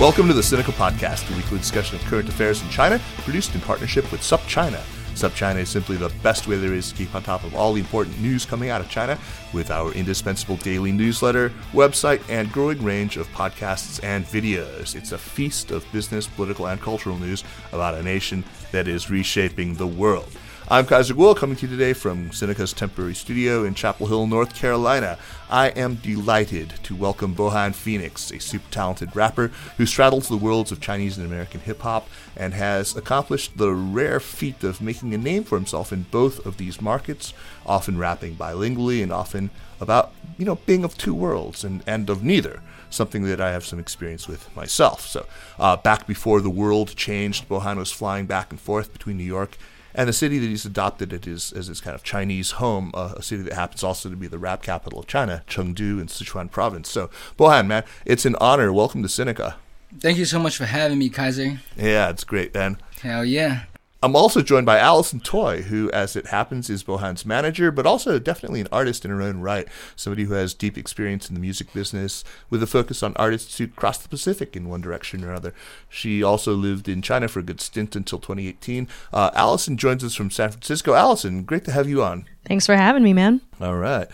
[0.00, 3.60] Welcome to the Sinica Podcast, a weekly discussion of current affairs in China, produced in
[3.60, 4.80] partnership with SupChina.
[5.16, 7.80] SupChina is simply the best way there is to keep on top of all the
[7.80, 9.18] important news coming out of China
[9.52, 14.94] with our indispensable daily newsletter, website, and growing range of podcasts and videos.
[14.94, 19.74] It's a feast of business, political, and cultural news about a nation that is reshaping
[19.74, 20.30] the world.
[20.70, 24.54] I'm Kaiser Kuo, coming to you today from Sinica's temporary studio in Chapel Hill, North
[24.54, 25.18] Carolina.
[25.48, 30.70] I am delighted to welcome Bohan Phoenix, a super talented rapper who straddles the worlds
[30.70, 35.18] of Chinese and American hip hop and has accomplished the rare feat of making a
[35.18, 37.32] name for himself in both of these markets,
[37.64, 39.48] often rapping bilingually and often
[39.80, 42.60] about, you know, being of two worlds and, and of neither
[42.90, 45.06] something that I have some experience with myself.
[45.06, 45.24] So,
[45.58, 49.56] uh, back before the world changed, Bohan was flying back and forth between New York
[49.94, 53.14] and the city that he's adopted it is as his kind of Chinese home, uh,
[53.16, 56.50] a city that happens also to be the rap capital of China, Chengdu in Sichuan
[56.50, 56.88] province.
[56.88, 58.72] So, Bohan, man, it's an honor.
[58.72, 59.54] Welcome to Sinica.
[60.00, 61.60] Thank you so much for having me, Kaiser.
[61.76, 62.78] Yeah, it's great, man.
[63.00, 63.62] Hell yeah.
[64.00, 68.20] I'm also joined by Allyson Toy, who, as it happens, is Bohan's manager, but also
[68.20, 69.66] definitely an artist in her own right.
[69.96, 73.66] Somebody who has deep experience in the music business with a focus on artists who
[73.66, 75.52] cross the Pacific in one direction or another.
[75.88, 78.86] She also lived in China for a good stint until 2018.
[79.12, 80.94] Uh, Allyson joins us from San Francisco.
[80.94, 82.24] Allyson, great to have you on.
[82.46, 83.40] Thanks for having me, man.
[83.60, 84.06] All right.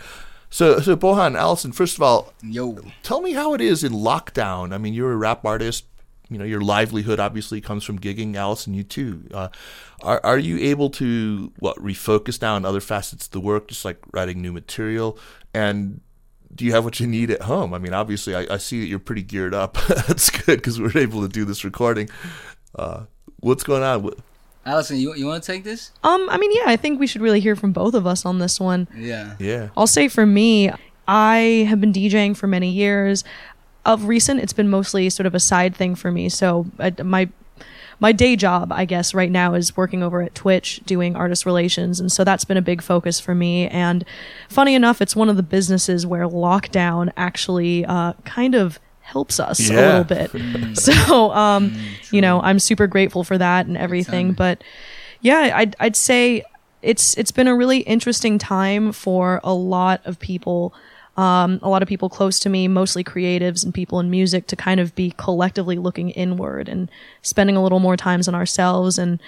[0.49, 4.73] So, so Bohan, Allyson, first of all, yo, tell me how it is in lockdown.
[4.73, 5.85] I mean, you're a rap artist,
[6.29, 8.73] you know your livelihood obviously comes from gigging Allyson.
[8.73, 9.49] you too uh,
[10.01, 13.85] are, are you able to what refocus now on other facets of the work just
[13.85, 15.17] like writing new material
[15.53, 16.01] and
[16.53, 18.87] do you have what you need at home i mean obviously i, I see that
[18.87, 22.09] you're pretty geared up that's good because we're able to do this recording
[22.75, 23.05] uh,
[23.39, 24.11] what's going on
[24.67, 25.91] Allyson, you you want to take this?
[26.03, 28.39] Um, I mean, yeah, I think we should really hear from both of us on
[28.39, 28.87] this one.
[28.95, 29.35] Yeah.
[29.37, 29.69] Yeah.
[29.77, 30.71] I'll say for me,
[31.07, 33.23] I have been DJing for many years
[33.85, 36.29] of recent, it's been mostly sort of a side thing for me.
[36.29, 37.29] So uh, my
[37.99, 41.99] my day job, I guess, right now is working over at Twitch doing artist relations.
[41.99, 43.67] And so that's been a big focus for me.
[43.69, 44.03] And
[44.49, 49.69] funny enough, it's one of the businesses where lockdown actually uh, kind of helps us
[49.69, 49.75] yeah.
[49.75, 50.77] a little bit.
[50.77, 54.33] so, um, mm, you know, I'm super grateful for that and everything.
[54.33, 54.63] But
[55.21, 56.43] yeah, I'd, I'd say
[56.81, 60.73] it's, it's been a really interesting time for a lot of people
[61.17, 64.55] um, a lot of people close to me, mostly creatives and people in music, to
[64.55, 66.89] kind of be collectively looking inward and
[67.21, 68.97] spending a little more times on ourselves.
[68.97, 69.21] And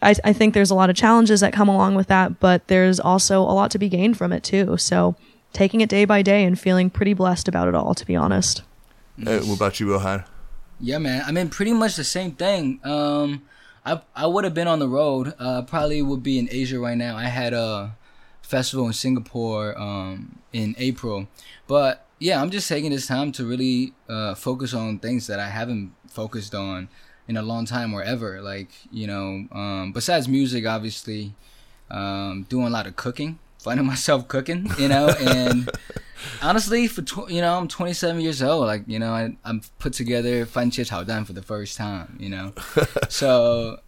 [0.00, 3.00] I, I think there's a lot of challenges that come along with that, but there's
[3.00, 4.76] also a lot to be gained from it too.
[4.76, 5.16] So
[5.52, 8.62] taking it day by day and feeling pretty blessed about it all, to be honest.
[9.18, 10.24] Uh, what about you, Bohan?
[10.80, 11.22] Yeah, man.
[11.26, 12.80] I mean, pretty much the same thing.
[12.84, 13.42] Um,
[13.84, 15.34] I I would have been on the road.
[15.38, 17.16] Uh, probably would be in Asia right now.
[17.16, 17.96] I had a
[18.52, 21.26] festival in Singapore um, in April.
[21.66, 25.48] But yeah, I'm just taking this time to really uh, focus on things that I
[25.48, 26.88] haven't focused on
[27.26, 28.42] in a long time or ever.
[28.42, 31.32] Like you know, um, besides music, obviously,
[31.90, 35.70] um, doing a lot of cooking, finding myself cooking, you know, and
[36.40, 38.66] honestly, for tw- you know, I'm 27 years old.
[38.66, 42.16] Like you know, I I'm put together fan Chao Dan for the first time.
[42.18, 42.52] You know,
[43.08, 43.78] so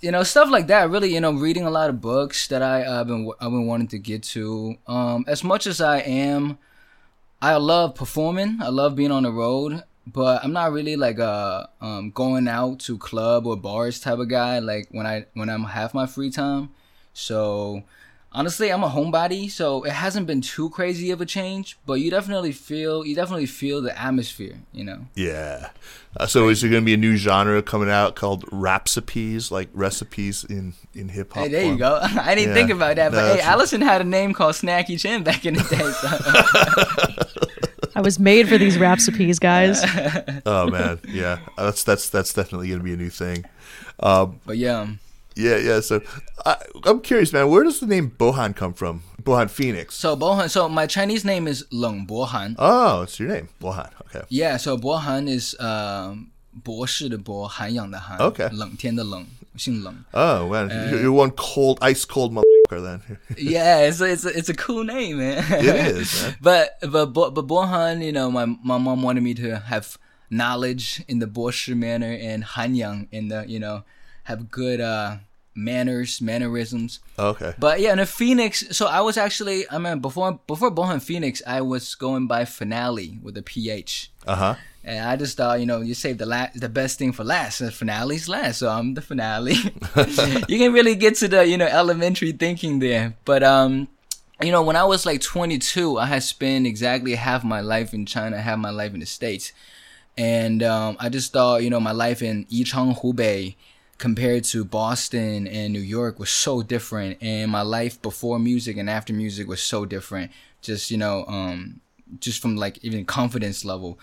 [0.00, 0.90] you know stuff like that.
[0.90, 3.88] Really, you know, reading a lot of books that I I've been I've been wanting
[3.88, 4.76] to get to.
[4.86, 6.58] Um, as much as I am,
[7.40, 8.58] I love performing.
[8.60, 9.82] I love being on the road.
[10.06, 14.28] But I'm not really like a um, going out to club or bars type of
[14.28, 14.58] guy.
[14.58, 16.70] Like when I when I'm have my free time.
[17.12, 17.84] So
[18.32, 21.76] honestly, I'm a homebody, so it hasn't been too crazy of a change.
[21.86, 25.06] But you definitely feel you definitely feel the atmosphere, you know.
[25.14, 25.70] Yeah.
[26.16, 29.68] Uh, so is there going to be a new genre coming out called rapsopes, like
[29.72, 31.44] recipes in in hip hop?
[31.44, 31.72] Hey, there form?
[31.74, 31.98] you go.
[32.02, 32.54] I didn't Yeah.
[32.54, 35.46] think about that, but No, hey, it's- Allyson had a name called Snacky Chin back
[35.46, 35.90] in the day.
[35.92, 37.90] So.
[37.96, 39.82] I was made for these rhapsodies, guys.
[40.46, 41.38] Oh man, yeah.
[41.58, 43.44] That's that's that's definitely going to be a new thing.
[44.00, 44.98] Um, but yeah, um,
[45.35, 45.79] yeah, yeah.
[45.81, 46.01] So
[46.45, 47.49] I, I'm curious, man.
[47.49, 49.03] Where does the name Bohan come from?
[49.21, 49.95] Bohan Phoenix.
[49.95, 50.49] so Bohan.
[50.49, 52.55] So my Chinese name is Leng Bohan.
[52.59, 53.89] Oh, it's your name, Bohan.
[54.07, 54.23] Okay.
[54.29, 56.27] Yeah, so 博涵 is um
[56.63, 58.49] 博士的博，涵养的涵 Okay.
[58.53, 59.25] 冷天的冷，
[59.57, 59.93] 姓冷。
[60.11, 63.17] Oh man, Uh, you're, you're one cold, ice cold mother motherfucker then.
[63.37, 65.43] yeah, it's a, it's a, it's a cool name, man.
[65.59, 66.35] It is, man.
[66.41, 69.97] but but but but Bohan, you know, my my mom wanted me to have
[70.29, 73.83] knowledge in the Boshi manner and Hanyang in the you know
[74.24, 75.16] have good uh
[75.54, 77.00] manners mannerisms.
[77.18, 77.54] Okay.
[77.58, 81.42] But yeah, in the Phoenix, so I was actually I mean before before Bohan Phoenix,
[81.46, 84.10] I was going by Finale with a PH.
[84.26, 84.54] Uh huh.
[84.82, 87.58] And I just thought, you know, you save the la- the best thing for last.
[87.58, 89.52] The finale's last, so I'm the finale.
[90.48, 93.14] you can really get to the, you know, elementary thinking there.
[93.26, 93.88] But um,
[94.42, 98.06] you know, when I was like 22, I had spent exactly half my life in
[98.06, 99.52] China, half my life in the States,
[100.16, 103.56] and um, I just thought, you know, my life in Yichang, Hubei,
[104.00, 108.90] compared to Boston and New York was so different, and my life before music and
[108.90, 110.32] after music was so different.
[110.62, 111.80] Just you know, um,
[112.18, 113.98] just from like even confidence level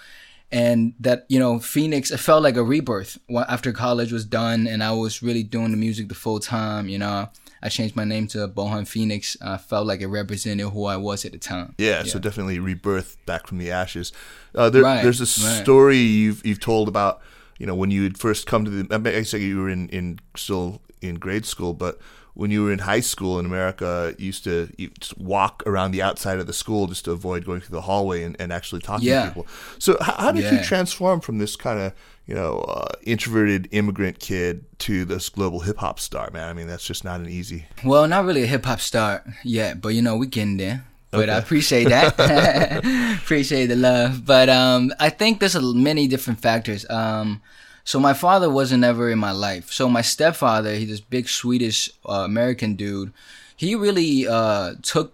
[0.50, 3.18] and that you know phoenix it felt like a rebirth
[3.50, 6.98] after college was done and i was really doing the music the full time you
[6.98, 7.28] know
[7.62, 11.26] i changed my name to bohan phoenix i felt like it represented who i was
[11.26, 14.14] at the time Yeah, so definitely rebirth back from the ashes.
[14.56, 15.64] Uh, there, Right, there's a right.
[15.64, 17.20] story you've you've told about
[17.60, 19.16] you know when you had first come to the.
[19.18, 22.00] I, say you were in, in still in grade school, but
[22.34, 25.92] when you were in high school in America, you used to you just walk around
[25.92, 28.82] the outside of the school just to avoid going through the hallway and, and actually
[28.82, 29.22] talking Yeah.
[29.24, 29.48] to people.
[29.80, 31.94] So how, how did you transform from this kind of
[32.28, 36.48] you know uh, introverted immigrant kid to this global hip hop star, man?
[36.48, 37.66] I mean, that's just not an easy.
[37.84, 41.38] well not really a hip-hop star yet but you know we getting there but I
[41.38, 42.16] appreciate that.
[43.24, 44.26] appreciate the love.
[44.26, 46.90] But um, I think there's a, many different factors.
[46.90, 47.42] Um,
[47.84, 49.72] so my father wasn't ever in my life.
[49.72, 53.14] So my stepfather, he's this big Swedish uh, American dude.
[53.56, 55.14] He really uh, took,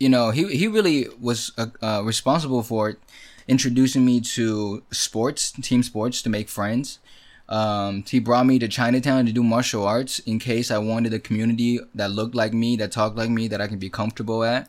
[0.00, 2.96] you know, he he really was uh, uh, responsible for
[3.46, 6.98] introducing me to sports, team sports, to make friends.
[7.48, 11.18] Um, he brought me to Chinatown to do martial arts in case I wanted a
[11.18, 14.68] community that looked like me, that talked like me, that I can be comfortable at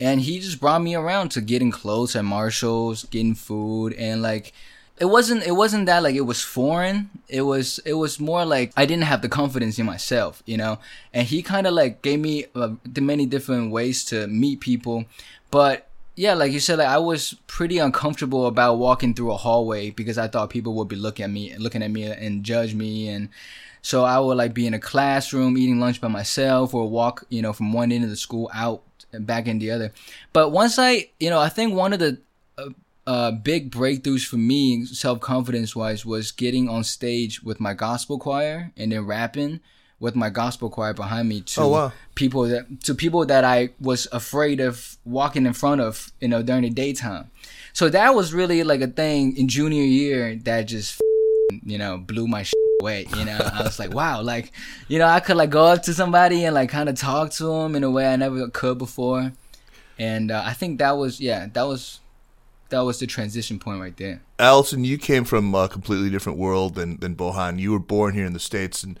[0.00, 4.52] and he just brought me around to getting clothes at Marshalls, getting food, and like
[4.98, 7.10] it wasn't it wasn't that like it was foreign.
[7.28, 10.78] It was it was more like I didn't have the confidence in myself, you know.
[11.12, 15.04] And he kind of like gave me uh, the many different ways to meet people,
[15.50, 19.90] but yeah, like you said, like I was pretty uncomfortable about walking through a hallway
[19.90, 23.08] because I thought people would be looking at me, looking at me and judge me,
[23.08, 23.28] and
[23.82, 27.40] so I would like be in a classroom eating lunch by myself or walk, you
[27.40, 29.92] know, from one end of the school out back in the other.
[30.32, 32.20] But once I, you know, I think one of the
[32.56, 32.70] uh,
[33.06, 38.18] uh, big breakthroughs for me, self confidence wise, was getting on stage with my gospel
[38.18, 39.60] choir and then rapping
[40.00, 41.92] with my gospel choir behind me to Oh, wow.
[42.14, 46.42] people that to people that I was afraid of walking in front of, you know,
[46.42, 47.30] during the daytime.
[47.72, 51.00] So that was really like a thing in junior year that just
[51.64, 53.06] you know, blew my shit away.
[53.16, 54.52] You know, I was like, wow, like,
[54.88, 57.44] you know, I could like go up to somebody and like kind of talk to
[57.44, 59.32] them in a way I never could before.
[59.98, 62.00] And uh, I think that was, yeah, that was,
[62.70, 64.22] that was the transition point right there.
[64.38, 67.58] Allyson, you came from a completely different world than, than Bohan.
[67.58, 69.00] You were born here in the States and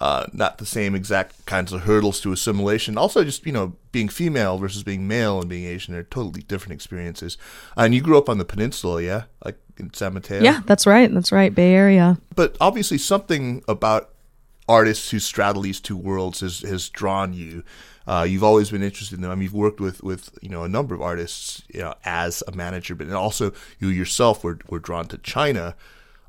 [0.00, 2.96] uh, not the same exact kinds of hurdles to assimilation.
[2.96, 6.72] Also, just, you know, being female versus being male and being Asian are totally different
[6.72, 7.36] experiences.
[7.76, 9.24] and you grew up on the peninsula, yeah?
[9.44, 10.42] Like in San Mateo?
[10.42, 11.12] Yeah, that's right.
[11.12, 11.54] That's right.
[11.54, 12.18] Bay Area.
[12.34, 14.10] But obviously, something about
[14.68, 17.64] artists who straddle these two worlds has, has drawn you.
[18.06, 19.30] Uh, you've always been interested in them.
[19.30, 22.42] I mean, you've worked with, with you know a number of artists you know, as
[22.48, 25.74] a manager, but also you yourself were, were drawn to China.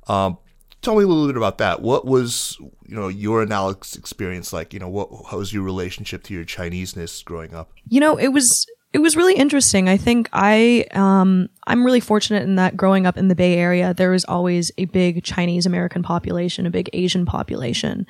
[0.07, 0.37] Um,
[0.81, 1.81] tell me a little bit about that.
[1.81, 4.73] What was you know your analysis experience like?
[4.73, 7.71] You know, what how was your relationship to your Chineseness growing up?
[7.87, 9.87] You know, it was it was really interesting.
[9.87, 13.93] I think I um I'm really fortunate in that growing up in the Bay Area,
[13.93, 18.07] there was always a big Chinese American population, a big Asian population.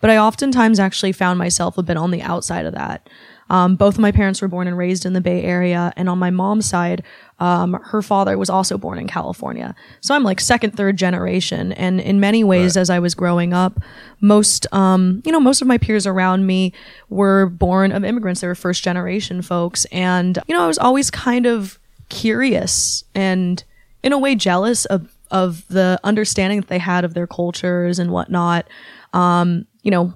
[0.00, 3.08] But I oftentimes actually found myself a bit on the outside of that.
[3.52, 6.18] Um, both of my parents were born and raised in the Bay Area, and on
[6.18, 7.02] my mom's side,
[7.38, 9.74] um, her father was also born in California.
[10.00, 11.72] So I'm like second, third generation.
[11.72, 13.78] And in many ways, as I was growing up,
[14.20, 16.72] most, um, you know, most of my peers around me
[17.10, 18.40] were born of immigrants.
[18.40, 19.84] They were first generation folks.
[19.92, 21.78] And, you know, I was always kind of
[22.08, 23.62] curious and
[24.02, 28.12] in a way jealous of, of the understanding that they had of their cultures and
[28.12, 28.66] whatnot.
[29.12, 30.14] Um, you know,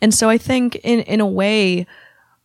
[0.00, 1.86] and so I think in, in a way,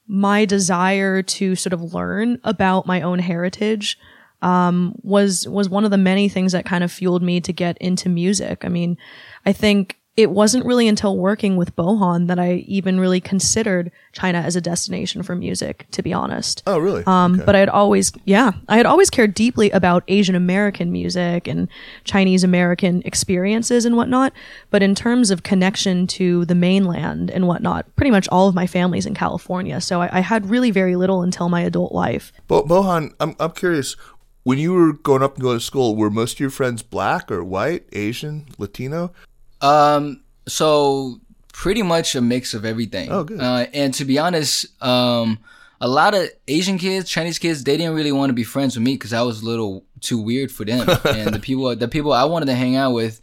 [0.07, 3.99] my desire to sort of learn about my own heritage
[4.41, 7.77] um, was was one of the many things that kind of fueled me to get
[7.79, 8.63] into music.
[8.63, 8.97] I mean,
[9.45, 14.39] I think it wasn't really until working with Bohan that I even really considered China
[14.39, 16.63] as a destination for music, to be honest.
[16.65, 17.03] Oh, really?
[17.05, 17.43] Um, Okay.
[17.45, 21.67] But I had always, yeah, I had always cared deeply about Asian American music and
[22.03, 24.33] Chinese American experiences and whatnot.
[24.71, 28.65] But in terms of connection to the mainland and whatnot, pretty much all of my
[28.65, 29.79] family's in California.
[29.81, 32.33] So I, I had really very little until my adult life.
[32.47, 33.95] Bo- Bohan, I'm I'm curious.
[34.43, 37.29] When you were growing up and going to school, were most of your friends black
[37.29, 39.11] or white, Asian, Latino?
[39.61, 41.19] Um, so
[41.53, 43.11] pretty much a mix of everything.
[43.11, 43.39] Oh, good.
[43.39, 45.39] Uh, and to be honest, um,
[45.81, 48.83] a lot of Asian kids, Chinese kids, they didn't really want to be friends with
[48.83, 50.87] me because I was a little too weird for them.
[51.05, 53.21] and the people, the people I wanted to hang out with,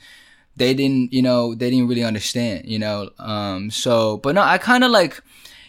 [0.57, 3.11] they didn't, you know, they didn't really understand, you know.
[3.19, 5.21] Um, so, but no, I kind of like,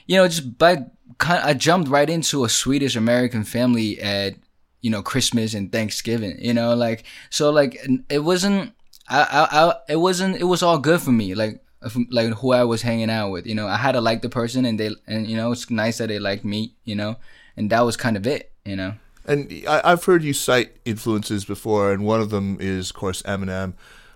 [0.06, 0.86] you know, just by
[1.18, 4.36] kind, I jumped right into a Swedish American family at,
[4.82, 7.80] you know, Christmas and Thanksgiving, you know, like so, like
[8.10, 8.74] it wasn't,
[9.08, 11.62] I, I, I it wasn't, it was all good for me, like,
[12.10, 14.66] like who I was hanging out with, you know, I had to like the person
[14.66, 17.18] and they, and you know, it's nice that they liked me, you know,
[17.56, 18.94] and that was kind of it, you know.
[19.28, 23.22] And I, I've heard you cite influences before, and one of them is, of course,
[23.24, 23.74] Eminem.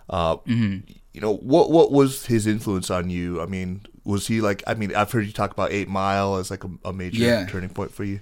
[0.10, 3.42] Uh, You know, what what was his influence on you?
[3.42, 4.64] I mean, was he like?
[4.68, 7.48] I mean, I've heard you talk about Eight Mile as like a, a major Yeah.
[7.48, 8.20] turning point for you.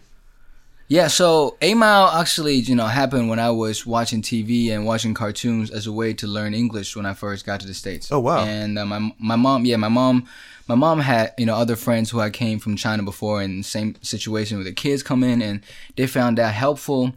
[0.89, 5.13] Yeah, so Eight Mile actually, you know, happened when I was watching TV and watching
[5.13, 8.10] cartoons as a way to learn English when I first got to the states.
[8.10, 8.46] Oh, wow.
[8.46, 10.27] And uh, my my mom, yeah, my mom,
[10.67, 13.96] my mom had you know other friends who I came from China before, and same
[14.01, 15.62] situation where the kids come in and
[15.98, 17.13] they found that helpful.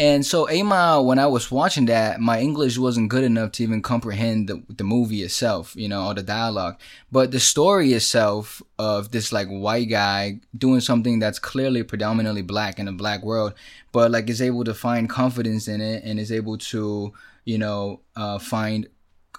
[0.00, 3.62] And so Eight Mile, when I was watching that, my English wasn't good enough to
[3.62, 6.80] even comprehend the, the movie itself, you know, or the dialogue.
[7.12, 12.78] But the story itself of this like white guy doing something that's clearly predominantly black
[12.78, 13.52] in a black world,
[13.92, 17.12] but like is able to find confidence in it and is able to,
[17.44, 18.88] you know, uh, find,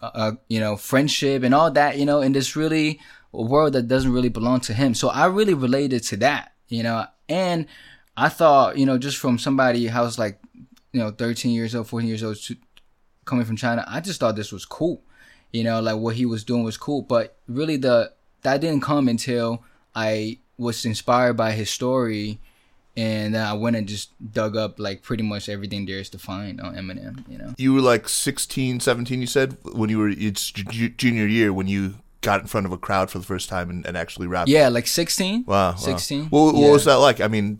[0.03, 2.99] uh, you know, friendship and all that, you know, in this really
[3.31, 4.93] world that doesn't really belong to him.
[4.93, 7.65] So I really related to that, you know, and
[8.15, 10.37] I thought, you know, just from somebody I was like,
[10.93, 12.55] you know, 13 years old, 14 years old, to,
[13.25, 15.01] coming from China, I just thought this was cool.
[15.51, 17.01] You know, like what he was doing was cool.
[17.01, 19.63] But really, the that didn't come until
[19.95, 22.39] I was inspired by his story,
[22.95, 26.61] and I went and just dug up like pretty much everything there is to find
[26.61, 27.29] on Eminem.
[27.29, 27.53] You know.
[27.57, 31.67] You were like 16, 17, You said when you were it's ju- junior year when
[31.67, 34.49] you got in front of a crowd for the first time and, and actually rapped.
[34.49, 35.45] Yeah, like 16.
[35.47, 35.71] Wow.
[35.71, 35.75] wow.
[35.75, 36.25] 16.
[36.25, 36.71] What, what Yeah.
[36.71, 37.19] was that like?
[37.19, 37.59] I mean,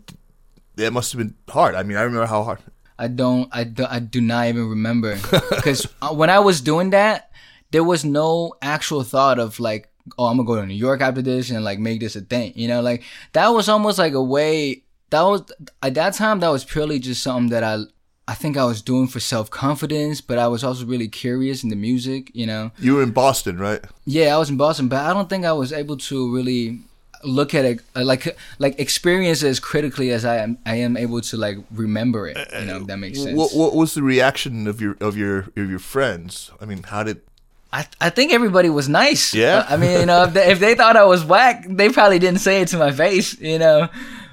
[0.76, 1.74] it must have been hard.
[1.74, 2.60] I mean, I remember how hard.
[3.02, 5.18] I don't, I do, I do not even remember
[5.50, 7.30] because uh, when I was doing that,
[7.72, 11.22] there was no actual thought of like, oh, I'm gonna go to New York after
[11.22, 12.52] this and like make this a thing.
[12.54, 14.84] You know, like that was almost like a way.
[15.10, 15.42] That was
[15.82, 16.40] at that time.
[16.40, 17.84] That was purely just something that I,
[18.28, 21.70] I think I was doing for self confidence, but I was also really curious in
[21.70, 22.30] the music.
[22.34, 23.82] You know, You were in Boston, right?
[24.06, 26.80] yeah, I was in Boston, but I don't think I was able to really
[27.24, 30.58] look at it uh, like like experience it as critically as I am.
[30.66, 32.36] I am able to like remember it.
[32.58, 33.36] You know, if that makes sense.
[33.36, 36.50] What, what was the reaction of your of your of your friends?
[36.60, 37.20] I mean, how did
[37.72, 39.32] I, I think everybody was nice.
[39.32, 39.64] Yeah?
[39.66, 42.40] I mean, you know, if they, if they thought I was whack, they probably didn't
[42.40, 43.88] say it to my face, you know.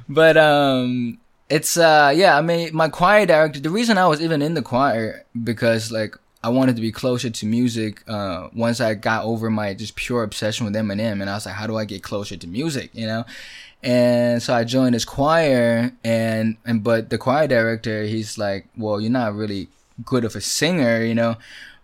[0.10, 1.20] But um,
[1.50, 2.38] it's uh, yeah.
[2.38, 3.60] I mean, my choir director.
[3.60, 7.30] The reason I was even in the choir because like I wanted to be closer
[7.30, 8.04] to music.
[8.08, 11.56] Uh, once I got over my just pure obsession with Eminem, and I was like,
[11.56, 13.26] how do I get closer to music, you know?
[13.84, 19.00] And so I joined this choir, and and but the choir director, he's like, well,
[19.00, 19.68] you're not really
[20.06, 21.36] good of a singer, you know.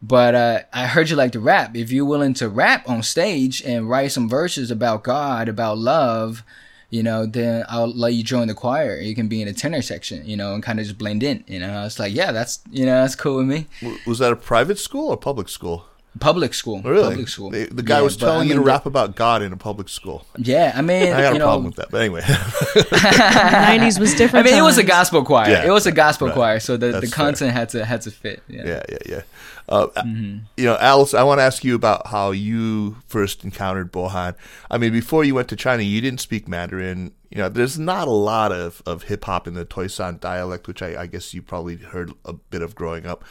[0.01, 1.75] But uh, I heard you like to rap.
[1.75, 6.43] If you're willing to rap on stage and write some verses about God, about love,
[6.89, 8.97] you know, then I'll let you join the choir.
[8.99, 11.43] You can be in the tenor section, you know, and kind of just blend in.
[11.47, 13.67] You know, it's like, yeah, that's you know, that's cool with me.
[14.05, 15.85] was that a private school or public school?
[16.17, 17.09] Public school, Oh, Really?
[17.09, 17.49] public school.
[17.49, 19.57] The, the guy Yeah, was but, telling I you to rap about God in a
[19.57, 20.25] public school.
[20.37, 22.21] Yeah, I mean, I got you a know, problem with that, but anyway.
[22.95, 24.35] 90s was different.
[24.35, 24.45] I different.
[24.45, 25.49] mean, it was a gospel choir.
[25.51, 26.33] Yeah, it was a gospel right.
[26.33, 27.25] choir, so the, the That's fair.
[27.25, 28.41] content had to had to fit.
[28.47, 28.63] Yeah.
[28.65, 29.21] yeah, yeah, yeah.
[29.67, 30.45] Uh, Mm-hmm.
[30.57, 34.35] You know, Alice, I want to ask you about how you first encountered Bohan.
[34.69, 37.13] I mean, before you went to China, you didn't speak Mandarin.
[37.29, 40.81] You know, there's not a lot of, of hip hop in the Toisan dialect, which
[40.81, 43.23] I, I guess you probably heard a bit of growing up.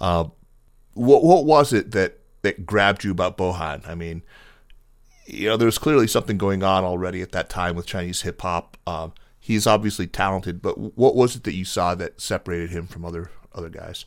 [0.00, 0.24] Uh,
[0.94, 3.86] what what was it that that grabbed you about Bohan?
[3.88, 4.22] I mean,
[5.26, 8.76] you know, there's clearly something going on already at that time with Chinese hip hop.
[8.86, 13.04] Um, he's obviously talented, but what was it that you saw that separated him from
[13.04, 14.06] other other guys?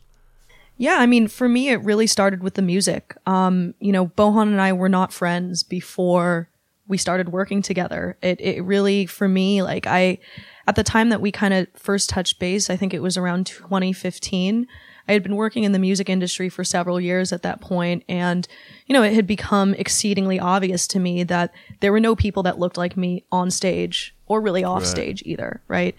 [0.80, 3.14] Yeah, I mean, for me, it really started with the music.
[3.26, 6.50] Um, you know, Bohan and I were not friends before
[6.88, 8.18] we started working together.
[8.22, 10.20] It, it really, for me, like I,
[10.68, 13.46] at the time that we kind of first touched base, I think it was around
[13.46, 14.68] 2015.
[15.10, 18.48] I had been working in the music industry for several years at that point, and
[18.86, 22.58] you know, it had become exceedingly obvious to me that there were no people that
[22.58, 25.96] looked like me on stage or really off stage either, right?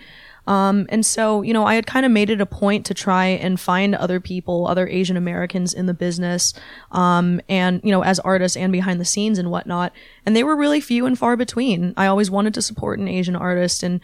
[0.50, 3.26] Um, and so, you know, I had kind of made it a point to try
[3.26, 6.54] and find other people, other Asian Americans in the business,
[6.90, 9.92] um, and, you know, as artists and behind the scenes and whatnot.
[10.26, 11.94] And they were really few and far between.
[11.96, 14.00] I always wanted to support an Asian artist and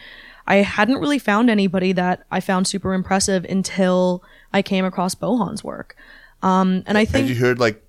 [0.46, 4.22] I hadn't really found anybody that I found super impressive until
[4.52, 5.96] I came across Bohan's work.
[6.42, 7.26] Um, and I think.
[7.26, 7.82] Had you heard like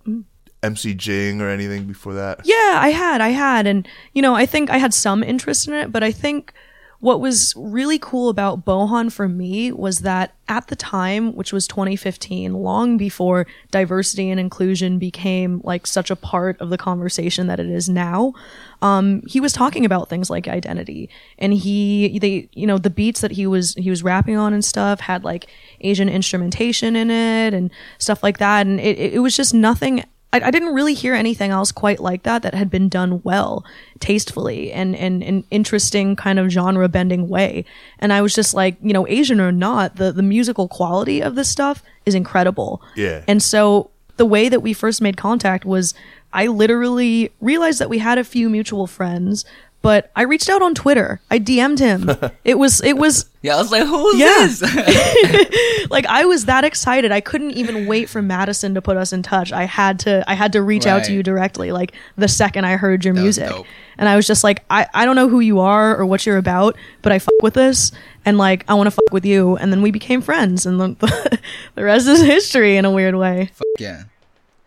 [0.63, 2.41] MC Jin or anything before that?
[2.43, 5.75] Yeah, I had, I had, and you know, I think I had some interest in
[5.75, 6.53] it, but I think
[6.99, 11.67] what was really cool about Bohan for me was that at the time, which was
[11.67, 17.59] 2015, long before diversity and inclusion became like such a part of the conversation that
[17.59, 18.33] it is now,
[18.81, 23.21] um, he was talking about things like identity, and he, they, you know, the beats
[23.21, 25.47] that he was he was rapping on and stuff had like
[25.81, 30.03] Asian instrumentation in it and stuff like that, and it, it was just nothing
[30.33, 33.65] I, I didn't really hear anything else quite like that that had been done well,
[33.99, 37.65] tastefully, and in an interesting kind of genre bending way.
[37.99, 41.35] And I was just like, you know, Asian or not, the the musical quality of
[41.35, 42.81] this stuff is incredible.
[42.95, 43.23] Yeah.
[43.27, 45.93] And so the way that we first made contact was
[46.33, 49.45] I literally realized that we had a few mutual friends,
[49.81, 51.21] but I reached out on Twitter.
[51.31, 52.09] I DM'd him.
[52.43, 54.47] it was it was Yeah, I was like, who's Yeah.
[54.47, 55.89] this?
[55.89, 57.11] like I was that excited.
[57.11, 59.51] I couldn't even wait for Madison to put us in touch.
[59.53, 62.75] I had to I had to reach out to you directly like the second I
[62.77, 63.51] heard your was music.
[63.97, 66.37] And I was just like I I don't know who you are or what you're
[66.37, 67.91] about, but I fuck with this
[68.25, 71.39] and like I want to fuck with you and then we became friends and the,
[71.75, 73.51] the rest is history in a weird way.
[73.53, 74.03] Fuck yeah.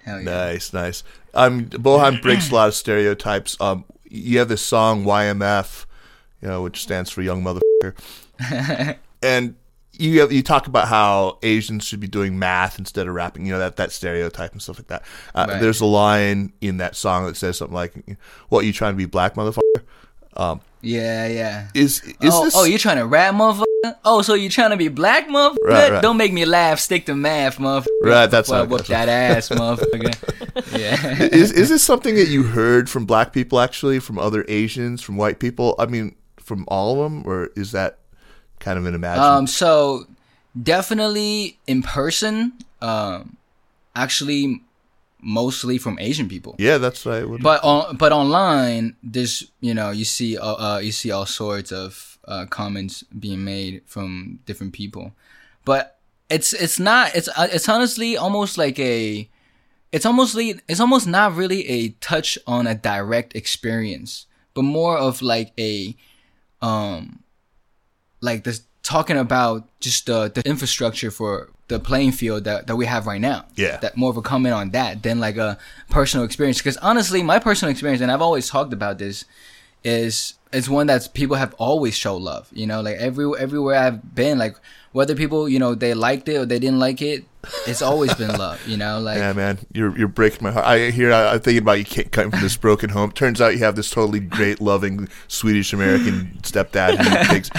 [0.04, 0.24] Hell yeah.
[0.24, 1.04] Nice, nice.
[1.34, 3.56] Um, Bohan breaks a lot of stereotypes.
[3.60, 5.86] Um, you have this song YMF,
[6.42, 7.94] you know, which stands for Young Motherfucker,
[9.22, 9.54] and
[9.92, 13.46] you have, you talk about how Asians should be doing math instead of rapping.
[13.46, 15.02] You know that that stereotype and stuff like that.
[15.34, 15.60] Uh, Right.
[15.60, 17.94] There's a line in that song that says something like,
[18.48, 19.60] "What you trying to be black motherfucker?"
[20.80, 21.68] Yeah, yeah.
[21.74, 22.56] Is is oh, this?
[22.56, 23.64] oh, you trying to rap, motherfucker?
[24.04, 25.56] Oh, so you're trying to be black, motherfucker?
[25.64, 26.02] Right, right.
[26.02, 26.78] Don't make me laugh.
[26.78, 27.86] Stick to math, motherfucker.
[28.02, 30.78] Right, that's how it whoop that ass, motherfucker.
[30.78, 31.22] yeah.
[31.22, 35.16] is is this something that you heard from black people actually, from other Asians, from
[35.16, 35.74] white people?
[35.78, 37.98] I mean, from all of them, or is that
[38.58, 39.24] kind of an imagined?
[39.24, 40.04] Um, so
[40.60, 42.52] definitely in person.
[42.82, 43.36] Um,
[43.94, 44.62] actually,
[45.22, 46.54] mostly from Asian people.
[46.58, 47.42] yeah, that's I would.
[47.42, 51.72] But on but online, there's you know you see uh, uh you see all sorts
[51.72, 55.12] of uh, comments being made from different people,
[55.64, 59.28] but it's it's not it's uh, it's honestly almost like a
[59.92, 64.96] it's almost like, it's almost not really a touch on a direct experience, but more
[64.96, 65.96] of like a
[66.62, 67.24] um
[68.20, 72.86] like this talking about just the, the infrastructure for the playing field that, that we
[72.86, 73.44] have right now.
[73.54, 73.76] Yeah.
[73.78, 75.58] That more of a comment on that than like a
[75.90, 76.58] personal experience.
[76.58, 79.24] Because honestly, my personal experience, and I've always talked about this,
[79.84, 82.48] is is one that people have always showed love.
[82.52, 84.56] You know, like every everywhere I've been, like
[84.92, 87.24] whether people you know they liked it or they didn't like it,
[87.66, 88.60] it's always been love.
[88.66, 90.66] You know, like Yeah, man, you're you're breaking my heart.
[90.66, 91.12] I hear.
[91.12, 93.12] I, I'm thinking about you ca- coming from this broken home.
[93.12, 97.50] Turns out you have this totally great, loving Swedish American stepdad who takes,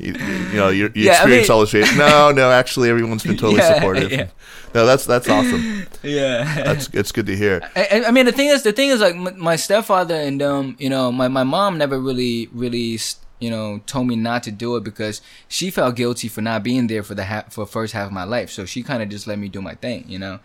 [0.00, 1.70] you, you know, you, you Yeah, I experience mean- all this.
[1.70, 1.96] shit.
[1.96, 4.10] No, no, actually, everyone's been totally Yeah, supportive.
[4.12, 4.28] yeah.
[4.74, 5.86] No, that's that's awesome.
[6.02, 6.62] yeah.
[6.64, 7.60] That's it's good to hear.
[7.74, 10.76] I, I- I mean, the thing is, the thing is, like, my stepfather and um,
[10.78, 12.98] you know, my my mom never really, really,
[13.40, 16.86] you know, told me not to do it because she felt guilty for not being
[16.86, 18.50] there for the ha- for first half of my life.
[18.50, 20.40] So she kind of just let me do my thing, you know,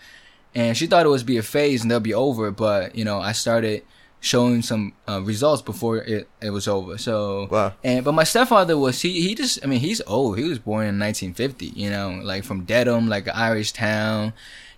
[0.55, 2.49] and she thought it was be a phase and they'll be over.
[2.51, 3.83] But you know, I started
[4.21, 6.97] showing some uh, results before it, it was over.
[6.97, 7.73] So Wow.
[7.83, 10.37] and but my stepfather was he he just I mean he's old.
[10.39, 11.67] He was born in 1950.
[11.79, 14.33] You know, like from Dedham, like an Irish town.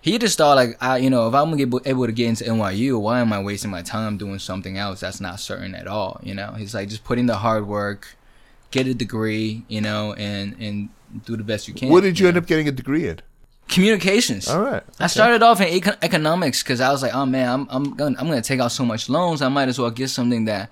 [0.08, 2.44] He just thought like I you know if I'm gonna get able to get into
[2.44, 6.20] NYU, why am I wasting my time doing something else that's not certain at all?
[6.22, 8.16] You know, he's like just put in the hard work,
[8.70, 10.88] get a degree, you know, and and
[11.24, 11.90] do the best you can.
[11.90, 12.28] What did you know?
[12.28, 13.20] end up getting a degree in?
[13.68, 14.48] Communications.
[14.48, 14.82] All right.
[14.98, 18.16] I started off in econ- economics because I was like, oh man, I'm I'm gonna
[18.18, 19.42] I'm gonna take out so much loans.
[19.42, 20.70] I might as well get something that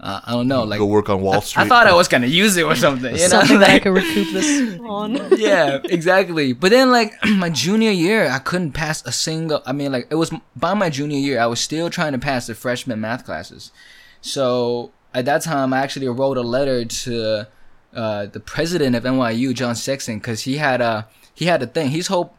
[0.00, 1.62] uh, I don't know, like Go work on Wall I, Street.
[1.64, 3.12] I thought I was gonna use it or something.
[3.14, 3.28] You know?
[3.28, 5.38] Something that I Like- could recoup this on.
[5.38, 6.52] yeah, exactly.
[6.54, 9.62] But then, like my junior year, I couldn't pass a single.
[9.66, 12.46] I mean, like it was by my junior year, I was still trying to pass
[12.46, 13.72] the freshman math classes.
[14.20, 17.46] So at that time, I actually wrote a letter to
[17.94, 21.90] uh, the president of NYU, John Sexton, because he had a he had a thing.
[21.90, 22.34] His whole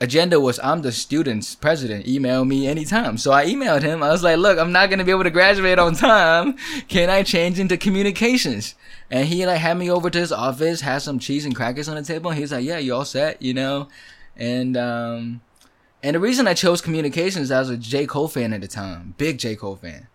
[0.00, 2.06] agenda was I'm the student's president.
[2.06, 3.18] Email me anytime.
[3.18, 4.02] So I emailed him.
[4.02, 6.56] I was like, look, I'm not gonna be able to graduate on time.
[6.88, 8.74] Can I change into communications?
[9.10, 11.96] And he like had me over to his office, had some cheese and crackers on
[11.96, 12.30] the table.
[12.30, 13.88] And he was like, yeah, you all set, you know?
[14.36, 15.40] and um,
[16.02, 19.14] and the reason I chose communications, I was a J Cole fan at the time,
[19.16, 20.08] big J Cole fan,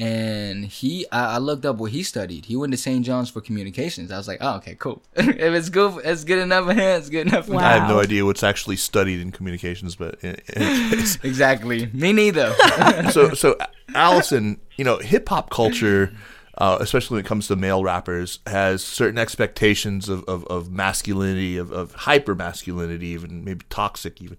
[0.00, 2.46] and he I, I looked up what he studied.
[2.46, 3.04] He went to St.
[3.04, 4.10] John's for communications.
[4.10, 5.02] I was like, oh, okay, cool.
[5.14, 6.98] if it's good, it's good enough for him.
[6.98, 7.58] It's good enough for me.
[7.58, 10.90] I have no idea what's actually studied in communications, but in, in.
[11.22, 11.90] Exactly.
[11.92, 12.54] Me neither.
[13.12, 13.58] so so
[13.94, 16.14] Allyson, you know, hip hop culture,
[16.56, 21.58] uh, especially when it comes to male rappers, has certain expectations of, of, of masculinity,
[21.58, 24.22] of, of hyper masculinity, even maybe toxic.
[24.22, 24.38] Even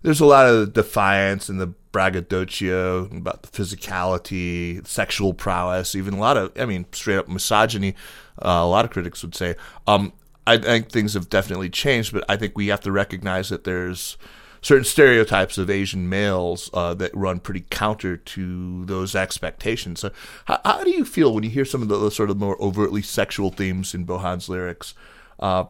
[0.00, 6.18] there's a lot of defiance and the braggadocio about the physicality, sexual prowess, even a
[6.18, 7.94] lot of, I mean, straight up misogyny.
[8.38, 9.54] Uh, a lot of critics would say.
[9.86, 10.12] Um,
[10.46, 14.16] I think things have definitely changed, but I think we have to recognize that there's
[14.60, 20.00] certain stereotypes of Asian males uh, that run pretty counter to those expectations.
[20.00, 20.10] So,
[20.46, 22.60] how, how do you feel when you hear some of the, the sort of more
[22.60, 24.94] overtly sexual themes in Bohan's lyrics?
[25.38, 25.64] Uh,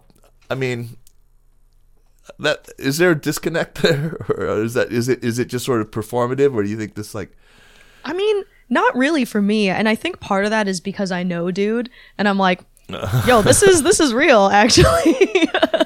[0.50, 0.96] I mean,
[2.38, 5.80] that is there a disconnect there, or is that is it is it just sort
[5.80, 7.37] of performative, or do you think this like
[8.04, 9.68] I mean, not really for me.
[9.68, 12.61] And I think part of that is because I know dude and I'm like,
[13.26, 15.16] yo, this is this is real actually.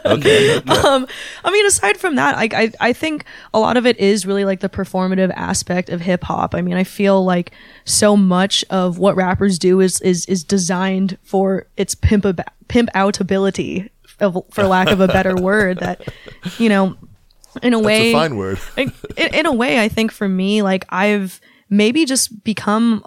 [0.05, 1.07] okay, um
[1.44, 4.44] I mean aside from that, I, I I think a lot of it is really
[4.44, 6.55] like the performative aspect of hip hop.
[6.55, 7.53] I mean, I feel like
[7.85, 12.88] so much of what rappers do is is is designed for its pimp ab- pimp
[12.94, 16.00] out ability of- for lack of a better word that
[16.59, 16.96] you know
[17.62, 18.59] in a that's way a fine word.
[18.76, 23.02] in, in a way, I think for me, like I've maybe just become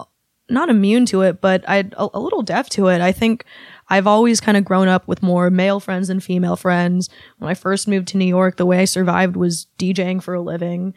[0.50, 3.02] not immune to it, but I a, a little deaf to it.
[3.02, 3.46] I think
[3.92, 7.10] I've always kind of grown up with more male friends than female friends.
[7.38, 10.42] When I first moved to New York, the way I survived was DJing for a
[10.42, 10.94] living.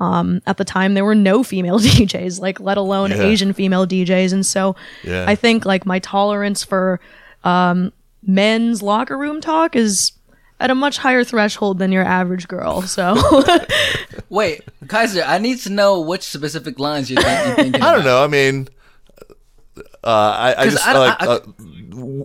[0.00, 3.22] Um, at the time, there were no female DJs, like let alone Yeah.
[3.22, 4.74] Asian female DJs, and so
[5.04, 5.24] Yeah.
[5.28, 7.00] I think like my tolerance for
[7.44, 7.92] um,
[8.26, 10.12] men's locker room talk is
[10.60, 12.82] at a much higher threshold than your average girl.
[12.82, 13.16] So.
[14.28, 17.74] Wait, Kaiser, I need to know which specific lines you're, think- you're thinking.
[17.82, 18.04] I don't about.
[18.04, 18.24] know.
[18.24, 18.68] I mean,
[19.76, 21.40] uh, I, I 'Cause just I- like I- uh,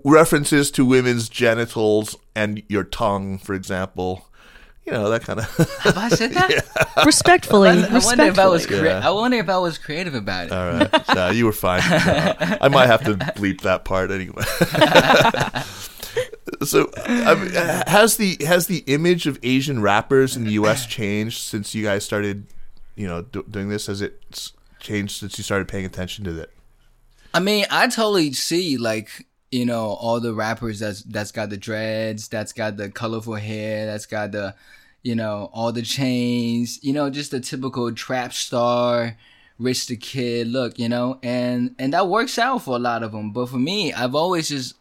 [0.04, 4.26] references to women's genitals and your tongue, for example.
[4.86, 5.46] You know that kind of.
[5.82, 7.04] Have I said that?
[7.06, 9.08] respectfully, I wonder if I was crea- Yeah.
[9.08, 10.52] I wonder if I was creative about it.
[10.52, 11.82] All right, no, you were fine.
[11.90, 14.42] No, I might have to bleep that part anyway.
[16.64, 17.52] so, I mean,
[17.88, 20.86] has the has the image of Asian rappers in the U.S.
[20.86, 22.48] changed since you guys started,
[22.96, 23.88] you know, do, doing this?
[23.88, 26.50] Has it changed since you started paying attention to that?
[27.34, 31.58] I mean, I totally see like you know all the rappers that's that's got the
[31.58, 34.56] dreads, that's got the colorful hair, that's got the
[35.04, 39.18] you know all the chains, you know just the typical trap star,
[39.58, 43.12] rich the kid look, you know, and and that works out for a lot of
[43.12, 43.32] them.
[43.32, 44.76] But for me, I've always just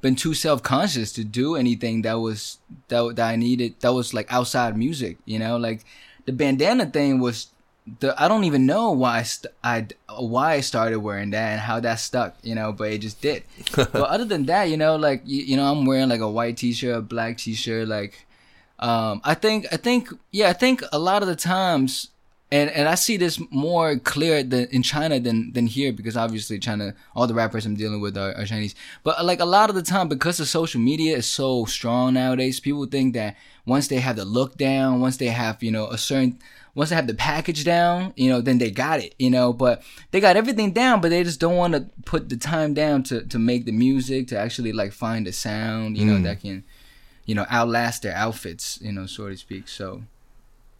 [0.00, 2.58] been too self conscious to do anything that was
[2.88, 5.84] that that I needed that was like outside music, you know, like
[6.26, 7.48] the bandana thing was
[8.00, 9.86] the I don't even know why I, st- I
[10.18, 13.44] why I started wearing that and how that stuck, you know, but it just did.
[13.76, 16.56] but other than that, you know, like you, you know, I'm wearing like a white
[16.56, 18.26] t-shirt, a black t-shirt, like
[18.78, 22.08] um I think I think yeah, I think a lot of the times
[22.54, 26.60] and and I see this more clear than in China than than here because obviously
[26.60, 28.76] China all the rappers I'm dealing with are, are Chinese.
[29.02, 32.60] But like a lot of the time because the social media is so strong nowadays,
[32.60, 33.36] people think that
[33.66, 36.38] once they have the look down, once they have, you know, a certain
[36.76, 39.82] once they have the package down, you know, then they got it, you know, but
[40.12, 43.24] they got everything down, but they just don't want to put the time down to,
[43.26, 46.24] to make the music, to actually like find a sound, you know, mm.
[46.24, 46.64] that can,
[47.26, 49.66] you know, outlast their outfits, you know, so to speak.
[49.68, 50.02] So,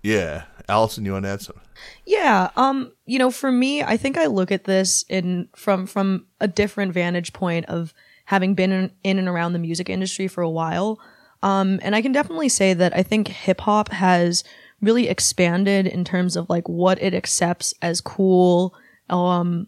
[0.05, 1.65] Yeah, Allyson, you want to add something?
[2.05, 6.27] Yeah, um, you know, for me, I think I look at this in from from
[6.41, 7.95] a different vantage point of
[8.27, 11.01] having been in, in and around the music industry for a while.
[11.43, 14.45] Um, and I can definitely say that I think hip hop has
[14.83, 18.75] really expanded in terms of like what it accepts as cool
[19.11, 19.67] um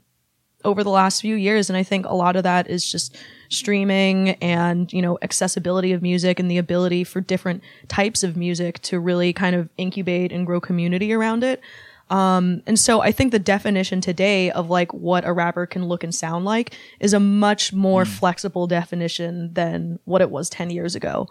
[0.67, 3.17] over the last few years and I think a lot of that is just
[3.49, 8.81] streaming and you know accessibility of music and the ability for different types of music
[8.81, 11.63] to really kind of incubate and grow community around it
[12.09, 16.05] um, and so I think the definition today of like what a rapper can look
[16.05, 20.95] and sound like is a much more flexible definition than what it was 10 years
[20.95, 21.29] ago.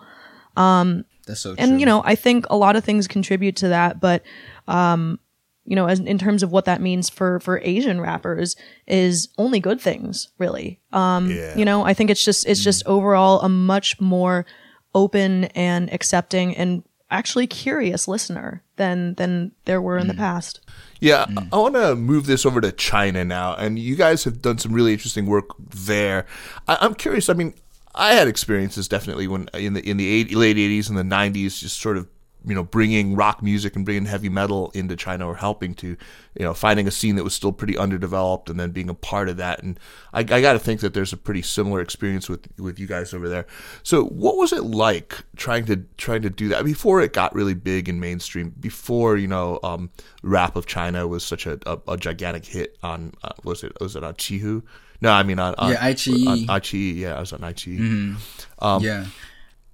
[1.25, 1.63] that's so true.
[1.63, 4.23] And you know, I think a lot of things contribute to that, but
[4.67, 5.19] um,
[5.65, 8.55] you know, as in terms of what that means for for Asian rappers
[8.87, 10.79] is only good things, really.
[10.93, 11.57] Um, Yeah.
[11.57, 12.93] you know, I think it's just it's just mm-hmm.
[12.93, 14.45] overall a much more
[14.93, 20.17] open and accepting and actually curious listener than than there were in the mm.
[20.17, 20.59] past.
[20.99, 21.47] Yeah, mm.
[21.51, 24.57] I- I want to move this over to China now, and you guys have done
[24.57, 26.25] some really interesting work there.
[26.67, 27.29] I, I'm curious.
[27.29, 27.53] I mean,
[27.93, 31.59] I had experiences definitely when in the in the 80, late '80s and the '90s,
[31.59, 32.07] just sort of
[32.47, 35.97] you know bringing rock music and bringing heavy metal into China or helping to you
[36.45, 39.37] know finding a scene that was still pretty underdeveloped and then being a part of
[39.37, 39.79] that and
[40.13, 43.13] I, I got to think that there's a pretty similar experience with with you guys
[43.13, 43.45] over there
[43.83, 47.53] so what was it like trying to trying to do that before it got really
[47.55, 49.89] big and mainstream before you know um,
[50.21, 53.95] rap of China was such a, a, a gigantic hit on uh, was it was
[53.95, 54.61] it on Chihu
[55.01, 56.27] no I mean on, on Yeah, iQIYI.
[56.27, 58.83] on iQIYI yeah I was on iQIYI Mm-hmm.
[58.83, 59.05] yeah.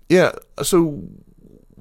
[0.10, 0.32] yeah.
[0.64, 1.04] So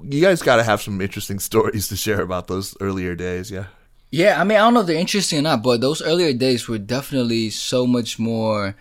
[0.08, 3.50] you guys got to have some interesting stories to share about those earlier days.
[3.50, 3.66] Yeah.
[4.12, 6.66] Yeah, I mean, I don't know if they're interesting or not, but those earlier days
[6.66, 8.74] were definitely so much more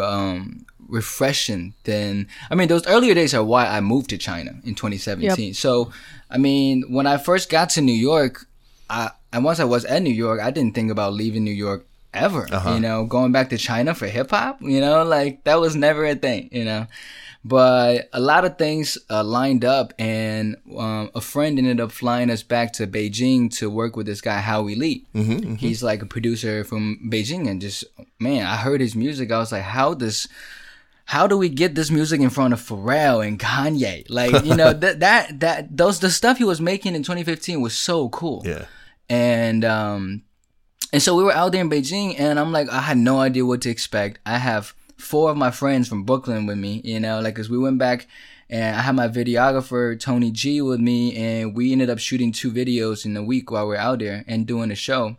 [0.00, 2.26] um, refreshing than.
[2.50, 5.54] I mean, those earlier days are why I moved to China in 2017.
[5.54, 5.92] So,
[6.28, 8.46] I mean, when I first got to New York,
[8.90, 11.86] I and once I was at New York, I didn't think about leaving New York
[12.12, 12.46] ever.
[12.74, 14.60] You know, going back to China for hip hop.
[14.62, 16.48] You know, like that was never a thing.
[16.50, 16.86] You know.
[17.44, 22.30] But a lot of things uh, lined up, and um, a friend ended up flying
[22.30, 25.06] us back to Beijing to work with this guy Howie Lee.
[25.12, 27.84] Mm-hmm, He's like a producer from Beijing, and just
[28.20, 29.32] man, I heard his music.
[29.32, 30.28] I was like, how does
[31.06, 34.06] how do we get this music in front of Pharrell and Kanye?
[34.08, 37.74] Like, you know, that that that those the stuff he was making in 2015 was
[37.74, 38.42] so cool.
[38.44, 38.66] Yeah.
[39.08, 40.22] And um
[40.92, 43.44] and so we were out there in Beijing and I'm like I had no idea
[43.44, 44.20] what to expect.
[44.24, 47.58] I have four of my friends from Brooklyn with me, you know, like cuz we
[47.58, 48.06] went back
[48.48, 52.52] and I had my videographer Tony G with me and we ended up shooting two
[52.52, 55.16] videos in a week while we are out there and doing a show.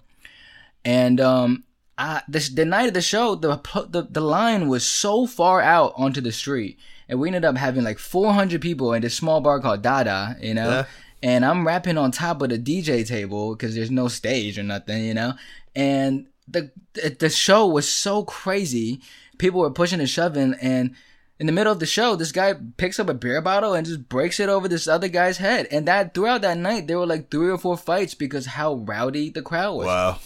[0.86, 1.64] And um
[1.98, 5.94] I, the, the night of the show, the, the the line was so far out
[5.96, 9.60] onto the street, and we ended up having like 400 people in this small bar
[9.60, 10.70] called Dada, you know.
[10.70, 10.86] Yeah.
[11.22, 15.06] And I'm rapping on top of the DJ table because there's no stage or nothing,
[15.06, 15.34] you know.
[15.76, 19.02] And the the the show was so crazy.
[19.38, 20.96] People were pushing and shoving, and
[21.39, 24.08] in the middle of the show, this guy picks up a beer bottle and just
[24.08, 25.67] breaks it over this other guy's head.
[25.72, 29.30] And that throughout that night, there were like three or four fights because how rowdy
[29.32, 30.19] the crowd was Wow.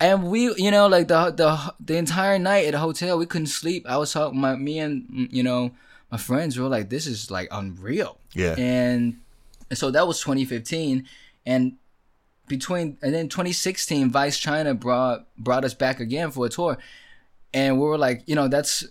[0.00, 3.46] and we you know like the the the entire night at the hotel we couldn't
[3.46, 5.70] sleep i was talking my me and mm, you know
[6.12, 8.54] my friends were like this is like unreal Yeah.
[8.58, 9.16] and
[9.72, 11.06] so that was 2015
[11.46, 11.76] and
[12.46, 16.76] between and then 2016 vice china brought brought us back again for a tour
[17.56, 18.84] and we were like you know that's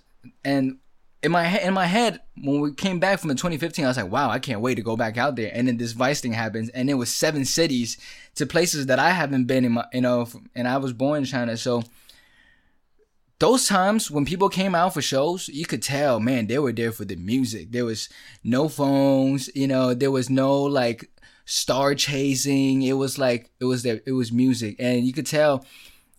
[0.44, 0.78] and
[1.24, 4.12] in my in my head when we came back from the 2015 i was like
[4.12, 6.68] wow i can't wait to go back out there and then this vice thing happens
[6.70, 7.98] and it was seven cities
[8.34, 11.26] to places that i haven't been in my you know and i was born in
[11.26, 11.84] china so
[13.40, 16.94] those times when people came out for shows, you could tell, man, they were there
[16.94, 17.70] for the music.
[17.72, 18.08] There was
[18.46, 21.12] no phones, you know, there was no like
[21.44, 22.82] star chasing.
[22.82, 25.66] It was like it was there, it was music, and you could tell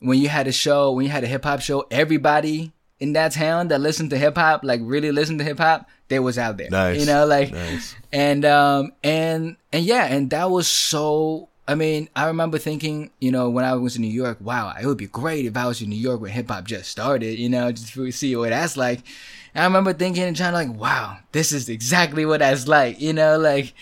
[0.07, 3.33] when you had a show, when you had a hip hop show, everybody in that
[3.33, 6.57] town that listened to hip hop, like really listened to hip hop, they was out
[6.57, 6.71] there.
[6.71, 7.01] Nice.
[7.01, 7.95] You know, like Nice.
[8.13, 13.33] and um and and yeah, and that was so I mean, I remember thinking, you
[13.33, 15.83] know, when I was in New York, wow, it would be great if I was
[15.83, 18.77] in New York when hip hop just started, you know, just to see what that's
[18.77, 19.01] like.
[19.53, 23.01] And I remember thinking and trying to like, wow, this is exactly what that's like,
[23.01, 23.75] you know, like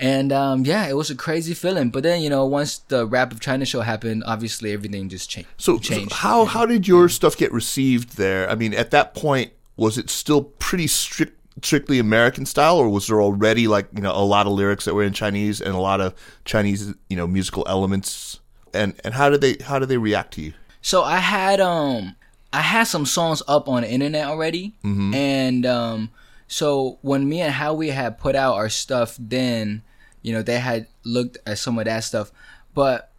[0.00, 1.90] and um yeah, it was a crazy feeling.
[1.90, 5.50] But then, you know, once the Rap of China show happened, obviously everything just changed.
[5.58, 6.14] So, so changed.
[6.14, 8.50] how how did your stuff get received there?
[8.50, 13.06] I mean, at that point, was it still pretty strict, strictly American style, or was
[13.08, 15.80] there already like you know a lot of lyrics that were in Chinese and a
[15.80, 16.14] lot of
[16.46, 18.40] Chinese you know musical elements?
[18.72, 20.54] And and how did they how did they react to you?
[20.80, 22.16] So I had um
[22.54, 26.10] I had some songs up on the internet already, and um
[26.48, 29.82] so when me and Howie had put out our stuff, then
[30.22, 32.30] you know they had looked at some of that stuff,
[32.74, 33.10] but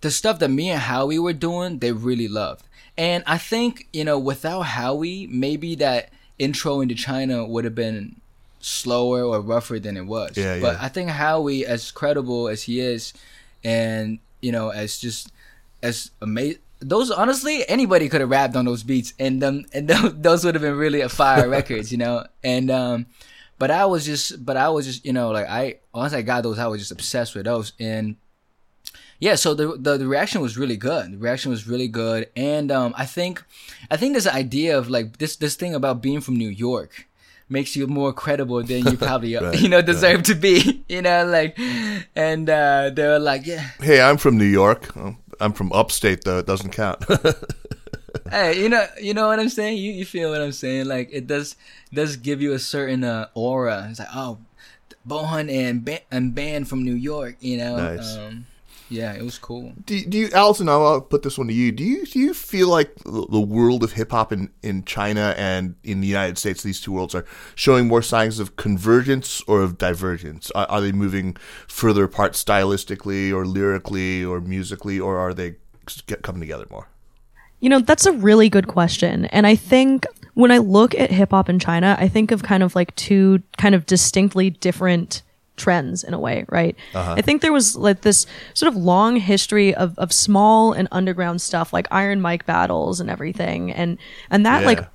[0.00, 2.64] the stuff that me and Howie were doing, they really loved.
[2.96, 8.20] And I think you know without Howie, maybe that intro into China would have been
[8.60, 10.36] slower or rougher than it was.
[10.36, 10.84] Yeah, but yeah.
[10.84, 13.12] I think Howie, as credible as he is,
[13.64, 15.32] and you know, as just
[15.82, 16.60] as amazing.
[16.82, 20.54] Those honestly, anybody could have rapped on those beats, and them and those, those would
[20.54, 22.26] have been really a fire records, you know.
[22.42, 23.06] And um,
[23.60, 26.42] but I was just, but I was just, you know, like I once I got
[26.42, 28.16] those, I was just obsessed with those, and
[29.20, 29.34] yeah.
[29.34, 31.12] So the the, the reaction was really good.
[31.12, 33.44] The reaction was really good, and um, I think,
[33.90, 37.06] I think this idea of like this this thing about being from New York
[37.50, 41.26] makes you more credible than you probably Right, you know deserve to be, you know,
[41.26, 41.58] like,
[42.16, 43.68] and uh, they were like, yeah.
[43.78, 44.88] Hey, I'm from New York.
[45.38, 46.38] I'm from upstate though.
[46.38, 47.04] It doesn't count.
[48.30, 49.78] hey, you know, you know what I'm saying.
[49.78, 50.86] You you feel what I'm saying?
[50.86, 51.56] Like it does
[51.92, 53.86] does give you a certain uh, aura.
[53.90, 54.38] It's like oh,
[55.06, 57.36] Bohan and ba- and band from New York.
[57.40, 57.76] You know.
[57.76, 58.16] Nice.
[58.16, 58.46] Um,
[58.90, 59.72] yeah, it was cool.
[59.86, 60.68] Do, do you, Allyson?
[60.68, 61.70] I'll put this one to you.
[61.70, 65.32] Do you do you feel like the the world of hip hop in, in China
[65.38, 69.62] and in the United States, these two worlds are showing more signs of convergence or
[69.62, 70.50] of divergence?
[70.56, 71.36] Are, are they moving
[71.68, 75.54] further apart stylistically, or lyrically, or musically, or are they
[76.22, 76.88] coming together more?
[77.60, 79.26] You know, that's a really good question.
[79.26, 82.62] And I think when I look at hip hop in China, I think of kind
[82.62, 85.22] of like two kind of distinctly different
[85.56, 86.74] trends in a way, right?
[86.94, 91.42] I think there was like this sort of long history of, of small and underground
[91.42, 93.70] stuff like Iron Mic battles and everything.
[93.70, 93.98] And,
[94.30, 94.66] and that Yeah.
[94.66, 94.88] like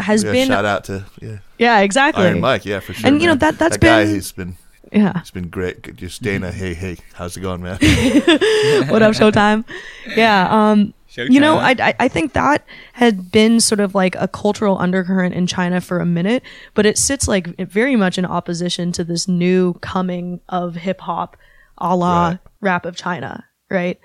[0.00, 2.24] has Yeah, been, shout out to yeah, yeah, exactly.
[2.26, 2.64] Iron Mic.
[2.64, 3.08] Yeah, for sure.
[3.08, 4.04] And, you know, that- that's that guy.
[4.04, 4.56] been- He's been
[4.92, 5.12] Yeah.
[5.16, 5.96] it's been great.
[5.96, 6.52] Just Dana.
[6.52, 7.78] Hey, hey, how's it going, man?
[8.88, 9.64] what up showtime
[10.16, 10.94] yeah um
[11.30, 15.46] you know I, I think that had been sort of like a cultural undercurrent in
[15.46, 16.42] china for a minute
[16.74, 21.36] but it sits like very much in opposition to this new coming of hip-hop
[21.78, 22.38] a la Right.
[22.60, 23.98] rap of china right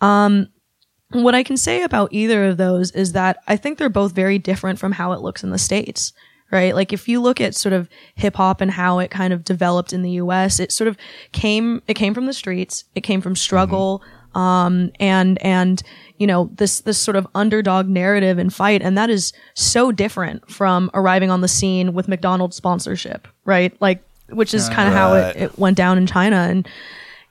[0.00, 0.48] um
[1.12, 4.38] what i can say about either of those is that i think they're both very
[4.38, 6.12] different from how it looks in the states
[6.50, 6.74] right?
[6.74, 9.92] Like if you look at sort of hip hop and how it kind of developed
[9.92, 10.96] in the US, it sort of
[11.32, 14.02] came it came from the streets, it came from struggle
[14.34, 15.82] um and and
[16.18, 20.50] you know this this sort of underdog narrative and fight and that is so different
[20.50, 23.74] from arriving on the scene with McDonald's sponsorship, right?
[23.80, 26.36] Like which is kind of how it, it went down in China.
[26.36, 26.68] And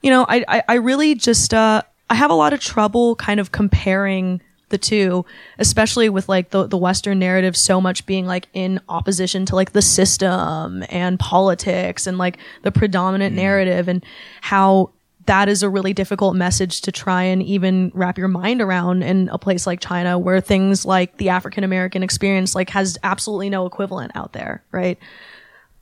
[0.02, 3.40] you know, I, I, I really just, uh, I have a lot of trouble kind
[3.40, 5.24] of comparing the two,
[5.58, 9.72] especially with like the, the Western narrative so much being like in opposition to like
[9.72, 14.04] the system and politics and like the predominant narrative and
[14.42, 14.90] how
[15.28, 19.28] that is a really difficult message to try and even wrap your mind around in
[19.28, 23.66] a place like China where things like the African American experience like has absolutely no
[23.66, 24.98] equivalent out there, right?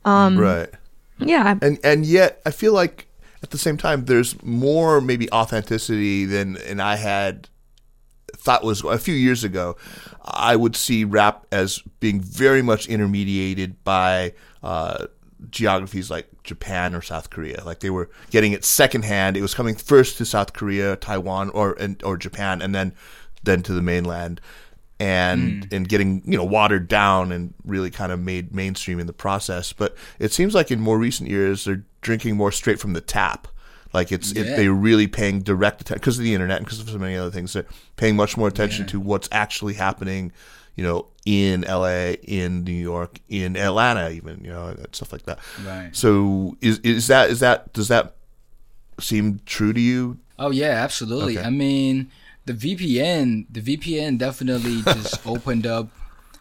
[0.03, 0.69] Um, right.
[1.19, 1.57] Yeah.
[1.61, 3.07] and and yet I feel like
[3.41, 7.47] at the same time there's more maybe authenticity than and I had
[8.35, 9.77] thought was a few years ago.
[10.25, 15.07] I would see rap as being very much intermediated by uh,
[15.49, 17.63] geographies like Japan or South Korea.
[17.63, 19.37] Like they were getting it secondhand.
[19.37, 22.93] It was coming first to South Korea, Taiwan, or and, or Japan, and then
[23.43, 24.41] then to the mainland.
[24.99, 25.73] And mm.
[25.73, 29.71] and getting you know watered down and really kind of made mainstream in the process,
[29.71, 33.47] but it seems like in more recent years they're drinking more straight from the tap.
[33.93, 36.89] Like it's it, they're really paying direct attention because of the internet and because of
[36.89, 37.53] so many other things.
[37.53, 40.31] They're paying much more attention to what's actually happening,
[40.77, 45.39] you know, in LA, in New York, in Atlanta, even you know, stuff like that.
[45.65, 45.89] Right.
[45.91, 48.15] So is is that is that does that
[48.99, 50.19] seem true to you?
[50.39, 51.37] Oh yeah, absolutely.
[51.37, 51.47] Okay.
[51.47, 52.11] I mean,
[52.45, 55.89] the VPN, the VPN definitely just opened up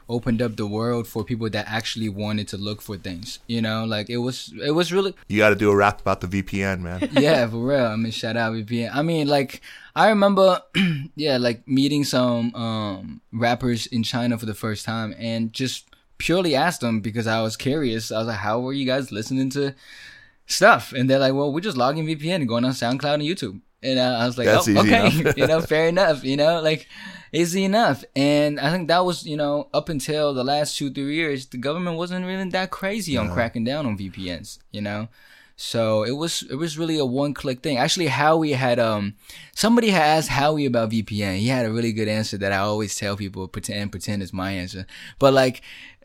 [0.09, 3.39] opened up the world for people that actually wanted to look for things.
[3.47, 6.21] You know, like it was it was really You got to do a rap about
[6.21, 7.09] the VPN, man.
[7.13, 7.87] yeah, for real.
[7.87, 8.91] I mean, shout out VPN.
[8.95, 9.63] I mean, like
[9.97, 10.61] I remember,
[11.17, 16.55] yeah, like meeting some um rappers in China for the first time, and just purely
[16.55, 18.13] asked them because I was curious.
[18.13, 19.75] I was like, "How were you guys listening to
[20.47, 23.63] stuff?" And they're like, "Well, we're just logging VPN and going on SoundCloud and YouTube."
[23.83, 26.23] And I was like, That's "Oh, okay, you know, fair enough.
[26.23, 26.87] You know, like."
[27.33, 31.17] Easy enough, and I think that was you know up until the last two three
[31.17, 34.59] years, the government wasn't really that crazy on cracking down on VPNs.
[34.71, 35.09] You know,
[35.57, 37.79] so it was it was really a one click thing.
[37.79, 39.15] Actually, Howie had um
[39.55, 41.39] somebody had asked Howie about VPN.
[41.39, 44.53] He had a really good answer that I always tell people pretend pretend is my
[44.53, 44.87] answer.
[45.19, 45.63] But like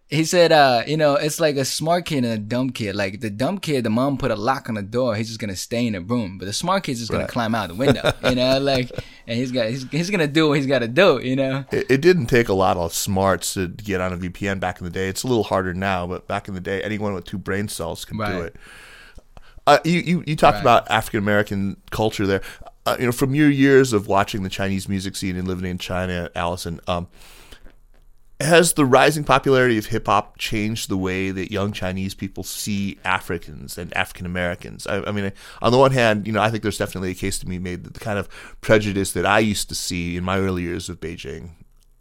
[0.07, 2.95] he said, uh, you know, it's like a smart kid and a dumb kid.
[2.95, 5.15] Like the dumb kid, the mom put a lock on the door.
[5.15, 7.31] He's just gonna stay in the room, but the smart kid's just gonna Right.
[7.31, 8.11] climb out the window.
[8.23, 8.91] You know, like,
[9.25, 11.21] and he's got he's, he's gonna do what he's got to do.
[11.23, 11.63] You know.
[11.71, 14.83] It, it didn't take a lot of smarts to get on a VPN back in
[14.85, 15.07] the day.
[15.07, 18.03] It's a little harder now, but back in the day, anyone with two brain cells
[18.03, 18.55] could do it.
[19.67, 20.62] Uh, you, you you talked Right.
[20.62, 22.41] about African American culture there.
[22.86, 25.78] Uh, you know, from your years of watching the Chinese music scene and living in
[25.78, 27.08] China, Allyson, um,
[28.39, 32.97] has the rising popularity of hip hop changed the way that young Chinese people see
[33.06, 34.88] Africans and African Americans?
[34.88, 37.38] I, I mean, on the one hand, you know, I think there's definitely a case
[37.39, 38.28] to be made that the kind of
[38.62, 41.52] prejudice that I used to see in my early years of Beijing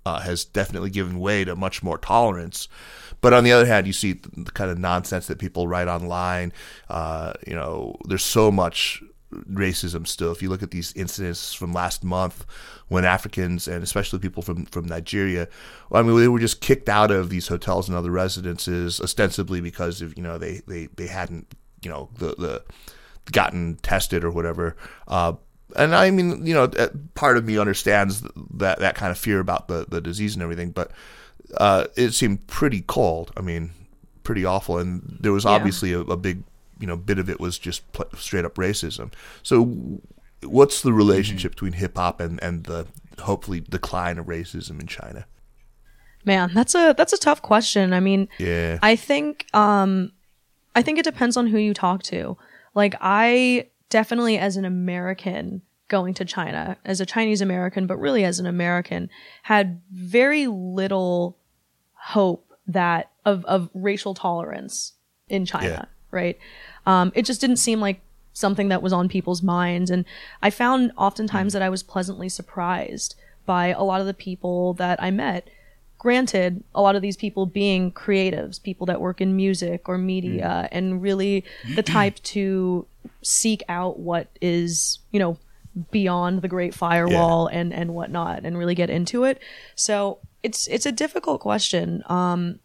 [0.06, 2.68] uh, has definitely given way to much more tolerance.
[3.20, 6.52] But on the other hand, you see the, kind of nonsense that people write online.
[6.88, 10.32] Uh, you know, there's so much racism still.
[10.32, 12.46] If you look at these incidents from last month,
[12.88, 15.48] when Africans and especially people from from Nigeria,
[15.92, 20.02] I mean, they were just kicked out of these hotels and other residences ostensibly because
[20.02, 22.64] of you know they they they hadn't you know the the
[23.30, 24.76] gotten tested or whatever.
[25.06, 25.34] Uh,
[25.76, 28.22] and I mean, you know, uh, part of me understands
[28.54, 30.90] that that kind of fear about the the disease and everything, but
[31.56, 33.33] uh, it seemed pretty cold.
[33.37, 33.71] I mean,
[34.23, 35.50] pretty awful, and there was Yeah.
[35.50, 36.42] obviously a, a big,
[36.79, 39.12] you know, bit of it was just pl- straight up racism.
[39.42, 40.00] So,
[40.42, 42.87] what's the relationship between hip hop and and the
[43.21, 45.27] hopefully decline of racism in China?
[46.25, 47.92] Man, that's a that's a tough question.
[47.92, 48.79] I mean, Yeah.
[48.83, 50.12] I think um
[50.75, 52.37] I think it depends on who you talk to.
[52.75, 58.24] Like I definitely as an American going to China, as a Chinese American, but really
[58.24, 59.10] as an American,
[59.42, 61.36] had very little
[61.94, 64.92] hope that of of racial tolerance
[65.28, 65.84] in China, Yeah.
[66.10, 66.38] right?
[66.86, 68.00] Um it just didn't seem like
[68.32, 70.04] something that was on people's minds and
[70.40, 75.02] I found oftentimes that I was pleasantly surprised by a lot of the people that
[75.02, 75.48] I met
[75.98, 80.68] granted a lot of these people being creatives people that work in music or media
[80.72, 82.86] and really the type to
[83.23, 85.38] seek out what is you know
[85.90, 89.40] beyond the great firewall and and whatnot and really get into it.
[89.75, 92.03] So it's it's a difficult question.
[92.07, 92.61] Um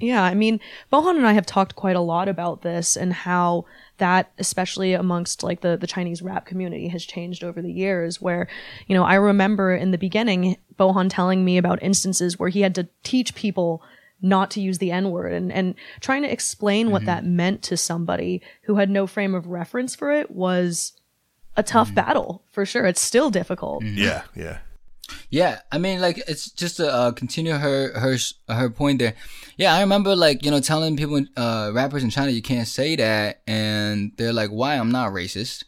[0.00, 0.58] yeah i mean
[0.92, 3.64] bohan and i have talked quite a lot about this and how
[3.98, 8.48] that especially amongst like the the chinese rap community has changed over the years where
[8.88, 12.74] you know i remember in the beginning bohan telling me about instances where he had
[12.74, 13.82] to teach people
[14.20, 17.76] not to use the n word and and trying to explain what that meant to
[17.76, 20.92] somebody who had no frame of reference for it was
[21.56, 24.58] a tough battle for sure it's still difficult yeah, yeah.
[25.30, 28.16] Yeah, I mean, like it's just to uh, continue her her
[28.48, 29.14] her point there.
[29.56, 32.96] Yeah, I remember like you know telling people, uh, rappers in China, you can't say
[32.96, 34.76] that, and they're like, "Why?
[34.76, 35.64] I'm not racist."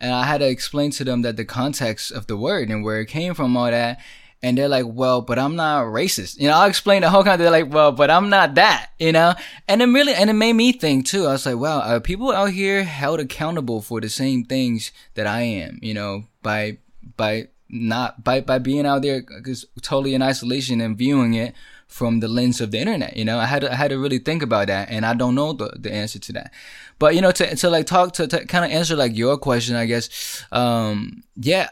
[0.00, 3.00] And I had to explain to them that the context of the word and where
[3.00, 4.00] it came from, all that.
[4.44, 6.38] And they're like, well, but I'm not racist.
[6.38, 7.40] You know, I'll explain the whole kind.
[7.40, 9.32] They're like, well, but I'm not that, you know?
[9.66, 11.24] And it really, and it made me think too.
[11.24, 15.26] I was like, wow, are people out here held accountable for the same things that
[15.26, 16.76] I am, you know, by,
[17.16, 21.54] by not, by, by being out there just totally in isolation and viewing it
[21.88, 23.38] from the lens of the internet, you know?
[23.38, 25.74] I had to, I had to really think about that and I don't know the,
[25.78, 26.52] the answer to that.
[26.98, 29.74] But, you know, to, to like talk to, to kind of answer like your question,
[29.74, 31.70] I guess, um, yeah,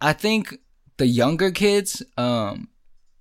[0.00, 0.58] I think
[0.96, 2.68] the younger kids um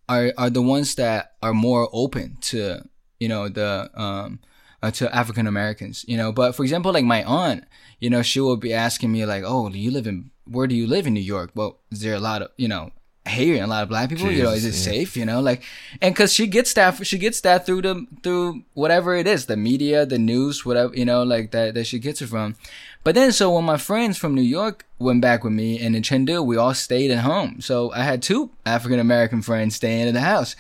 [0.10, 2.82] are are the ones that are more open to
[3.20, 4.40] you know the um
[4.82, 6.32] uh, to African Americans you know.
[6.32, 7.64] But for example like my aunt
[8.00, 10.76] you know she will be asking me like oh do you live in where do
[10.76, 11.52] you live in New York?
[11.56, 12.92] Well is there a lot of you know
[13.26, 14.30] hating a lot of black people?
[14.30, 14.94] You know is it yeah.
[14.94, 15.16] safe?
[15.16, 15.64] You know like
[16.02, 19.58] and because she gets that she gets that through the through whatever it is the
[19.58, 22.56] media the news whatever you know like that that she gets it from
[23.04, 26.04] but then, so when my friends from New York went back with me, and in
[26.04, 27.60] Chengdu, we all stayed at home.
[27.60, 30.56] So I had two African American friends staying in the house.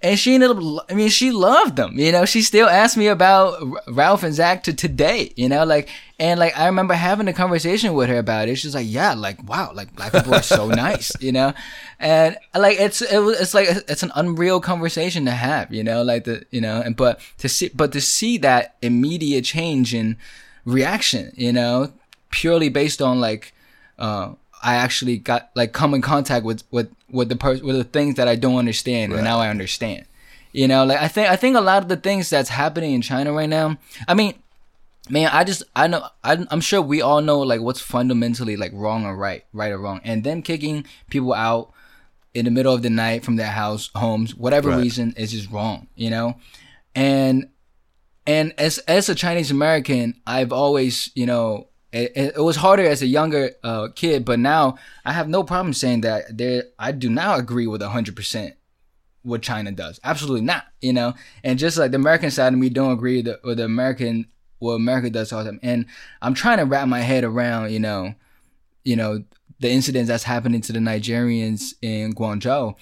[0.00, 3.08] And she ended up, I mean, she loved them, you know, she still asked me
[3.08, 5.88] about R- Ralph and Zach to today, you know, like,
[6.20, 8.54] and like, I remember having a conversation with her about it.
[8.54, 11.52] She's like, yeah, like, wow, like, black people are so nice, you know,
[11.98, 16.04] and like, it's, it was, it's like, it's an unreal conversation to have, you know,
[16.04, 20.16] like the, you know, and, but to see, but to see that immediate change in,
[20.68, 21.92] reaction, you know,
[22.30, 23.52] purely based on like,
[23.98, 27.84] uh, I actually got like come in contact with with with the person with the
[27.84, 30.04] things that I don't understand, and now I understand.
[30.52, 33.02] You know, like I think I think a lot of the things that's happening in
[33.02, 33.76] China right now.
[34.08, 34.34] I mean,
[35.08, 38.72] man, I just I know I, I'm sure we all know like what's fundamentally like
[38.74, 41.72] wrong or right, right or wrong, and them kicking people out
[42.34, 44.78] in the middle of the night from their house, homes, whatever Right.
[44.78, 45.86] reason is just wrong.
[45.94, 46.36] You know,
[46.96, 47.48] and
[48.28, 53.00] and as as a Chinese American, I've always, you know, it, it was harder as
[53.00, 54.76] a younger uh, kid, but now
[55.06, 56.64] I have no problem saying that there.
[56.78, 58.54] I do not agree with hundred percent
[59.22, 59.98] what China does.
[60.04, 60.66] Absolutely not.
[60.82, 63.56] You know, and just like the American side of me don't agree with the, with
[63.56, 64.26] the American
[64.58, 65.60] what America does all the time.
[65.62, 65.86] And
[66.20, 68.14] I'm trying to wrap my head around, you know,
[68.84, 69.24] you know,
[69.60, 72.74] the incidents that's happening to the Nigerians in Guangzhou.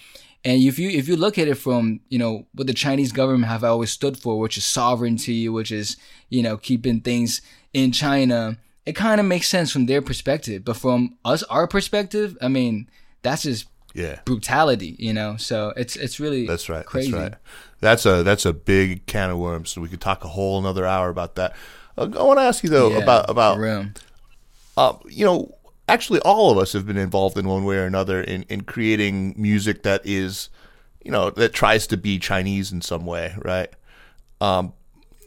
[0.46, 3.46] And if you if you look at it from you know what the Chinese government
[3.50, 5.96] have always stood for, which is sovereignty, which is
[6.30, 7.42] you know keeping things
[7.74, 10.64] in China, it kind of makes sense from their perspective.
[10.64, 12.88] But from us, our perspective, I mean,
[13.22, 14.20] that's just Yeah.
[14.24, 15.36] brutality, you know.
[15.36, 16.86] So it's it's really That's right.
[16.86, 17.10] crazy.
[17.10, 17.34] That's right.
[17.80, 19.70] That's a that's a big can of worms.
[19.70, 21.56] So we could talk a whole another hour about that.
[21.98, 23.58] Uh, I want to ask you though Yeah, about about
[24.76, 25.55] uh, you know,
[25.88, 29.34] actually, all of us have been involved in one way or another in, in creating
[29.36, 30.48] music that is,
[31.04, 33.70] you know, that tries to be Chinese in some way, right?
[34.40, 34.72] Um,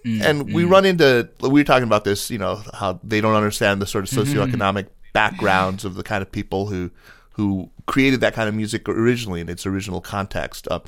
[0.05, 3.82] and we run into, we were talking about this, you know, how they don't understand
[3.82, 6.89] the sort of socioeconomic backgrounds of the kind of people who
[7.32, 10.68] who created that kind of music originally in its original context.
[10.70, 10.80] Uh,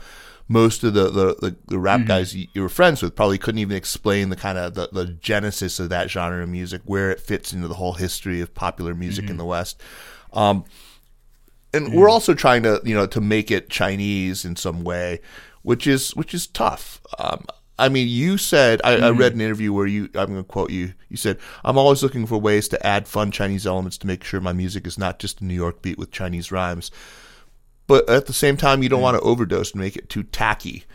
[0.48, 3.60] most of the, the, the, the rap guys you, you were friends with probably couldn't
[3.60, 7.20] even explain the kind of the, the genesis of that genre of music, where it
[7.20, 9.82] fits into the whole history of popular music in the West.
[10.34, 10.66] Um,
[11.74, 15.22] and we're also trying to you know to make it Chinese in some way,
[15.62, 17.02] which is which is tough.
[17.18, 17.46] Um,
[17.80, 19.04] I mean, you said I, Mm-hmm.
[19.04, 20.06] I read an interview where you.
[20.16, 20.94] I'm going to quote you.
[21.10, 24.40] You said, "I'm always looking for ways to add fun Chinese elements to make sure
[24.42, 26.92] my music is not just a New York beat with Chinese rhymes,
[27.92, 30.86] but at the same time, you don't want to overdose and make it too tacky."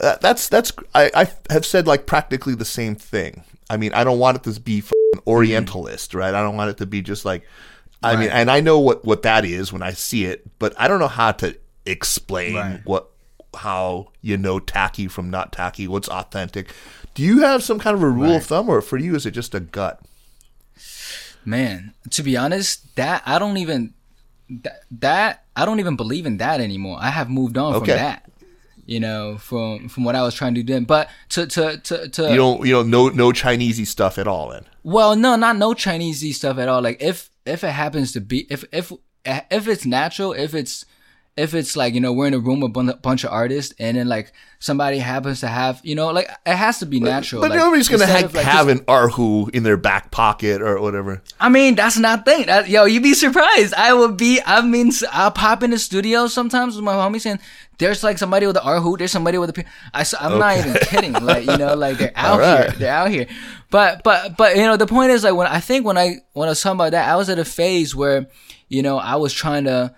[0.00, 3.44] Uh, that's that's I, I have said like practically the same thing.
[3.68, 4.82] I mean, I don't want it to be
[5.26, 6.34] Orientalist, right?
[6.34, 7.46] I don't want it to be just like.
[8.02, 10.88] I mean, and I know what what that is when I see it, but I
[10.88, 12.80] don't know how to explain Right.
[12.84, 13.10] what
[13.54, 16.72] how you know tacky from not tacky, what's authentic.
[17.14, 19.32] Do you have some kind of a rule of thumb, or for you is it
[19.32, 20.00] just a gut?
[21.44, 23.92] Man, to be honest, that I don't even
[24.48, 26.98] that, that I don't even believe in that anymore.
[27.00, 27.92] I have moved on Okay.
[27.92, 28.30] from that.
[28.86, 30.84] You know, from from what I was trying to do then.
[30.84, 34.48] But to to to, to You don't you don't no no Chinesey stuff at all.
[34.50, 36.82] Then Well, no, not no Chinesey stuff at all.
[36.82, 38.90] Like if if it happens to be if if
[39.24, 40.86] if it's natural, if it's
[41.36, 43.96] if it's like you know we're in a room with a bunch of artists and
[43.96, 47.40] then like somebody happens to have you know like it has to be natural.
[47.40, 50.80] but like, nobody's gonna instead ha- like, have an erhu in their back pocket or
[50.80, 51.22] whatever.
[51.40, 52.46] I mean, that's not thing.
[52.46, 53.74] That, yo, you'd be surprised.
[53.74, 54.40] I would be.
[54.44, 57.40] I mean, I'll pop in the studio sometimes with my homies, and
[57.78, 58.98] there's like somebody with an erhu.
[58.98, 59.64] There's somebody with a.
[59.94, 61.12] I, am not even kidding.
[61.12, 62.70] Like you know, like they're out right.
[62.70, 62.78] here.
[62.78, 63.26] They're out here.
[63.70, 66.48] But but but you know, the point is like when I think when I when
[66.48, 68.28] I was talking about that, I was at a phase where
[68.68, 69.94] you know I was trying to.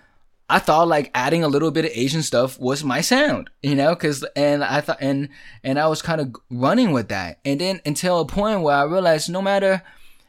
[0.55, 3.95] I thought like adding a little bit of Asian stuff was my sound, you know,
[3.95, 5.29] cause, and I thought, and,
[5.63, 7.39] and I was kind of running with that.
[7.43, 9.81] And then until a point where I realized no matter,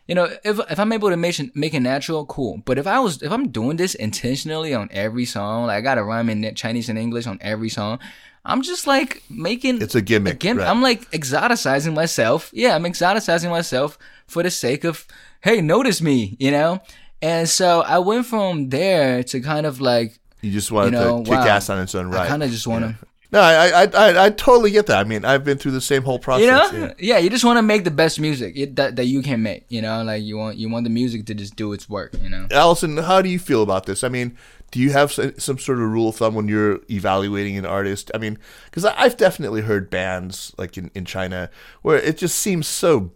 [0.09, 2.63] you know, if, if I'm able to make, it- make it natural, cool.
[2.65, 5.97] But if I was, if I'm doing this intentionally on every song, like I got
[5.97, 7.99] to rhyme in Chinese and English on every song,
[8.47, 10.69] I'm just like making It's a gimmick, Again, right.
[10.69, 12.51] I'm like exoticizing myself.
[12.53, 15.07] Yeah, I'm exoticizing myself for the sake of,
[15.43, 16.81] hey, notice me, you know?
[17.25, 21.19] And so I went from there to kind of like, You just wanted You know,
[21.19, 21.47] to kick wow.
[21.47, 22.27] ass on its own right.
[22.27, 24.99] I kind of just want to, No, I, I I I totally get that.
[24.99, 26.45] I mean, I've been through the same whole process.
[26.45, 26.93] you know, yeah.
[26.99, 27.19] yeah.
[27.19, 29.65] you just want to make the best music it, that that you can make.
[29.71, 32.15] You know, like you want you want the music to just do its work.
[32.23, 32.47] You know.
[32.51, 34.05] Allyson, how do you feel about this?
[34.05, 34.37] I mean,
[34.71, 38.11] do you have some sort of rule of thumb when you're evaluating an artist?
[38.15, 41.49] I mean, because I've definitely heard bands like in, in China
[41.83, 43.13] where it just seems so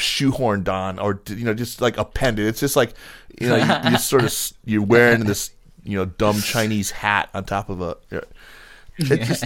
[0.00, 2.46] shoehorned on, or you know, just like appended.
[2.46, 2.94] It's just like
[3.40, 5.50] you know, you, you sort of you're wearing this
[5.84, 7.96] you know dumb Chinese hat on top of a.
[8.98, 9.44] Just,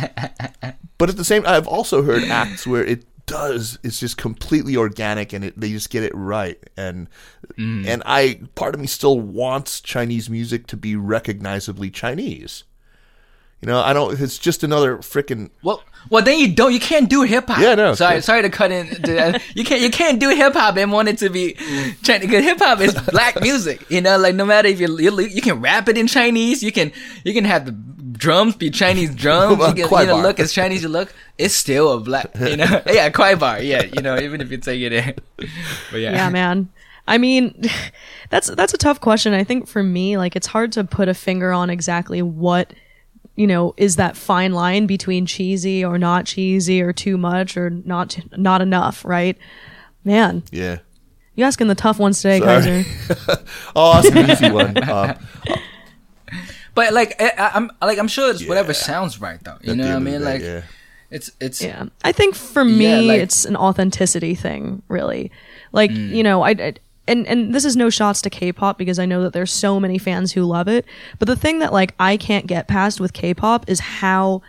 [0.99, 3.79] but at the same, I've also heard acts where it does.
[3.83, 6.59] It's just completely organic, and it, they just get it right.
[6.77, 7.09] And
[7.57, 7.87] mm.
[7.87, 12.65] and I, part of me still wants Chinese music to be recognizably Chinese.
[13.65, 14.21] You know, I don't.
[14.21, 15.49] It's just another freaking.
[15.63, 16.75] Well, well, then you don't.
[16.75, 17.61] You can't do hip hop.
[17.61, 18.89] Yeah, no, Sorry, sorry to cut in.
[18.89, 19.81] to- you can't.
[19.81, 21.55] You can't do hip hop and want it to be
[22.03, 22.21] Chinese.
[22.29, 23.91] Because hip hop is black music.
[23.91, 26.73] You know, like no matter if you you you can rap it in Chinese, you
[26.73, 26.93] can
[27.25, 29.57] you can have the drums be Chinese drums.
[29.57, 31.15] Well, you can Kwai you know, look as Chinese you look.
[31.39, 32.37] It's still a black.
[32.39, 33.63] You know, yeah, kwai bar.
[33.63, 35.15] Yeah, you know, even if you take it in.
[35.91, 36.69] But yeah, yeah man
[37.07, 37.55] i mean
[38.31, 41.13] that's that's a tough question i think for me like it's hard to put a
[41.13, 42.73] finger on exactly what
[43.37, 47.71] you know is that fine line between cheesy or not cheesy or too much or
[47.71, 49.37] not not enough right
[50.05, 50.79] man Yeah.
[51.35, 52.85] you asking the tough ones today Sorry.
[52.85, 53.35] kaiser
[53.77, 54.77] Oh, that's an easy one.
[54.89, 55.17] Um,
[56.75, 59.59] But like I, I- I'm like I'm sure it's whatever sounds right though.
[59.63, 60.19] You at know what I mean?
[60.21, 60.63] day, Like yeah.
[61.11, 65.31] it's it's yeah i think for me Yeah, like- it's an authenticity thing really
[65.71, 66.09] like Mm.
[66.17, 66.75] you know I, I
[67.07, 69.99] and and this is no shots to k-pop because i know that there's so many
[69.99, 70.85] fans who love it
[71.19, 74.41] but the thing that like i can't get past with k-pop is how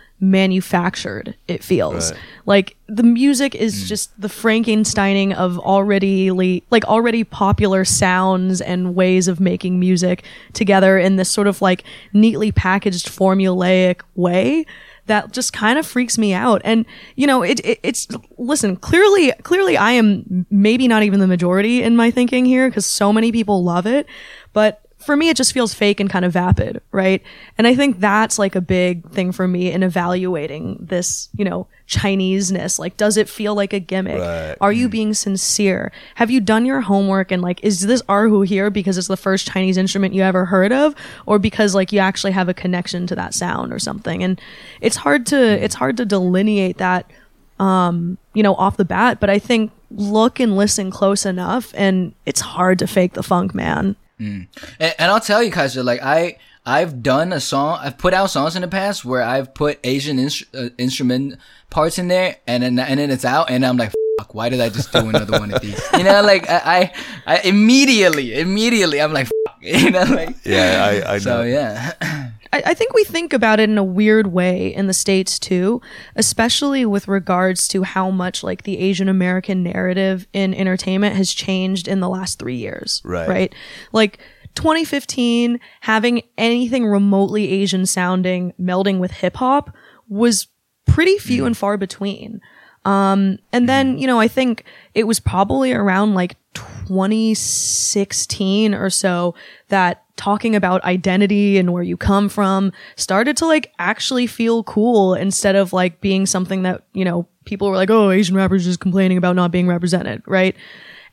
[0.46, 2.20] manufactured it feels Right.
[2.46, 3.86] like the music is Mm.
[3.88, 10.22] just the frankensteining of already le- like already popular sounds and ways of making music
[10.54, 14.64] together in this sort of like neatly packaged formulaic way
[15.06, 16.60] that just kind of freaks me out.
[16.64, 18.06] And you know it, it it's
[18.38, 22.86] listen clearly clearly i am maybe not even the majority in my thinking here because
[22.86, 24.06] so many people love it
[24.52, 27.22] but for me it just feels fake and kind of vapid right?
[27.56, 31.66] And i think that's like a big thing for me in evaluating this you know
[31.86, 32.78] chineseness.
[32.78, 34.18] Like does it feel like a gimmick?
[34.18, 34.56] Right.
[34.60, 35.92] are you being sincere?
[36.16, 39.46] Have you done your homework and like is this erhu here because it's the first
[39.46, 40.94] chinese instrument you ever heard of?
[41.26, 44.22] Or because like you actually have a connection to that sound or something?
[44.22, 44.40] And
[44.80, 47.10] it's hard to it's hard to delineate that
[47.58, 52.14] um you know off the bat but i think look and listen close enough and
[52.26, 54.48] it's hard to fake the funk man and,
[54.80, 58.56] and I'll tell you, Kaiser, like I I've done a song, I've put out songs
[58.56, 61.38] in the past where I've put Asian instru- uh, instrument
[61.70, 64.60] parts in there, and then and then it's out, and I'm like, fuck, why did
[64.60, 65.80] I just do another one of these?
[65.96, 66.92] You know, like I
[67.26, 69.28] I, I immediately immediately I'm like,
[69.60, 71.18] you know, like yeah, I, I know.
[71.18, 71.92] so yeah.
[72.52, 75.80] I, I think we think about it in a weird way in the states too,
[76.14, 81.88] especially with regards to how much like the Asian American narrative in entertainment has changed
[81.88, 83.02] in the last three years.
[83.04, 83.28] Right.
[83.28, 83.54] Right.
[83.92, 84.18] Like
[84.54, 89.74] 2015, having anything remotely Asian sounding melding with hip hop
[90.08, 90.48] was
[90.86, 91.46] pretty few mm.
[91.48, 92.40] and far between.
[92.86, 94.62] Um, and then, you know, I think
[94.94, 99.34] it was probably around like 2016 or so
[99.68, 105.14] that talking about identity and where you come from started to like actually feel cool
[105.14, 108.78] instead of like being something that, you know, people were like, oh, Asian rappers just
[108.78, 110.54] complaining about not being represented, right?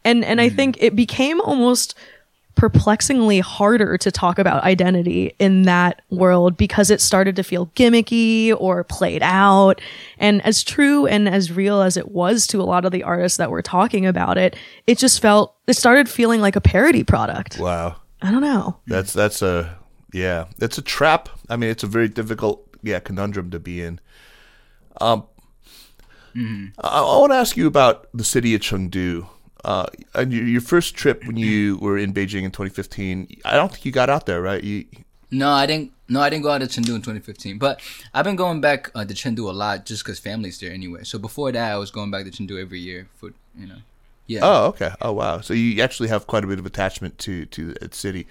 [0.06, 1.96] And and I think it became almost
[2.56, 8.56] perplexingly harder to talk about identity in that world because it started to feel gimmicky
[8.60, 9.82] or played out.
[10.18, 13.38] And as true and as real as it was to a lot of the artists
[13.38, 14.56] that were talking about it,
[14.88, 17.58] it just felt, it started feeling like a parody product.
[17.60, 17.98] Wow.
[18.24, 18.78] I don't know.
[18.88, 19.78] That's that's a
[20.14, 20.46] yeah.
[20.60, 21.28] It's a trap.
[21.50, 24.00] I mean, it's a very difficult yeah conundrum to be in.
[25.02, 25.26] Um,
[26.82, 29.28] I, I want to ask you about the city of Chengdu.
[29.64, 33.72] Uh, and your, your first trip when you were in Beijing in 2015, I don't
[33.72, 34.64] think you got out there, right?
[34.64, 34.86] You,
[35.32, 35.92] No, I didn't.
[36.10, 37.58] No, I didn't go out to Chengdu in 2015.
[37.58, 37.82] But
[38.14, 41.04] I've been going back uh, to Chengdu a lot just because family's there anyway.
[41.04, 43.78] So before that, I was going back to Chengdu every year for you know.
[44.28, 44.40] Yeah.
[44.44, 44.92] oh, okay.
[45.02, 45.42] Oh, wow.
[45.42, 48.28] So you actually have quite a bit of attachment to to that city.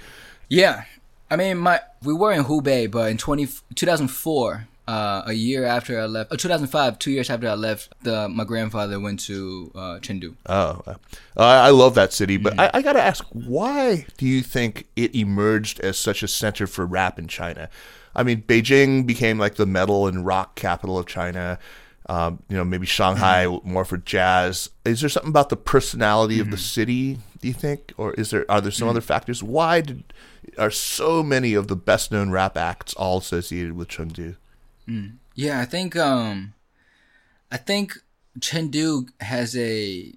[0.49, 0.85] Yeah.
[1.31, 5.99] I mean, my we were in Hubei, but in 20, 2004, uh, a year after
[5.99, 9.99] I left, uh, 2005, two years after I left, the my grandfather went to uh,
[10.01, 10.35] Chengdu.
[10.47, 10.97] Oh, uh,
[11.37, 15.15] I love that city, but I, I got to ask, why do you think it
[15.15, 17.71] emerged as such a center for rap in China?
[18.15, 21.59] I mean, Beijing became like the metal and rock capital of China.
[22.07, 24.69] Um, you know, maybe Shanghai more for jazz.
[24.85, 27.19] Is there something about the personality of the city?
[27.41, 29.43] Do you think, or is there are there some other factors?
[29.43, 30.13] Why did
[30.59, 34.37] are so many of the best known rap acts all associated with Chengdu?
[35.35, 36.55] Yeah, I think um,
[37.51, 37.99] I think
[38.39, 40.13] Chengdu has a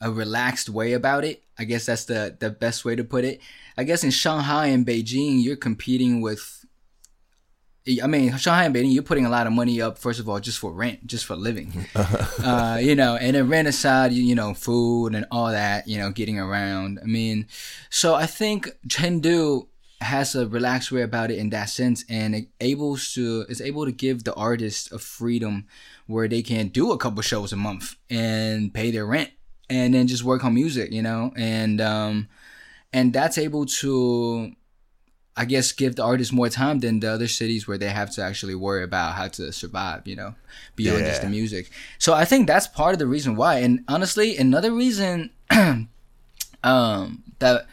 [0.00, 1.42] a relaxed way about it.
[1.58, 3.40] I guess that's the the best way to put it.
[3.76, 6.54] I guess in Shanghai and Beijing, you're competing with.
[8.02, 9.96] I mean, Shanghai and Beijing, you're putting a lot of money up.
[9.96, 13.66] First of all, just for rent, just for living, uh, you know, and then rent
[13.66, 16.98] aside, you, you know, food and all that, you know, getting around.
[17.02, 17.46] I mean,
[17.88, 19.68] so I think Chengdu
[20.00, 23.84] has a relaxed way about it in that sense and it able to is able
[23.84, 25.66] to give the artist a freedom
[26.06, 29.30] where they can do a couple shows a month and pay their rent
[29.68, 31.32] and then just work on music you know?
[31.36, 32.28] And um
[32.92, 34.52] and that's able to
[35.36, 38.22] i guess give the artist more time than the other cities where they have to
[38.22, 40.34] actually worry about how to survive you know
[40.76, 41.70] beyond just the music.
[41.98, 43.58] So i think that's part of the reason why.
[43.58, 45.30] And honestly another reason
[46.62, 47.66] um that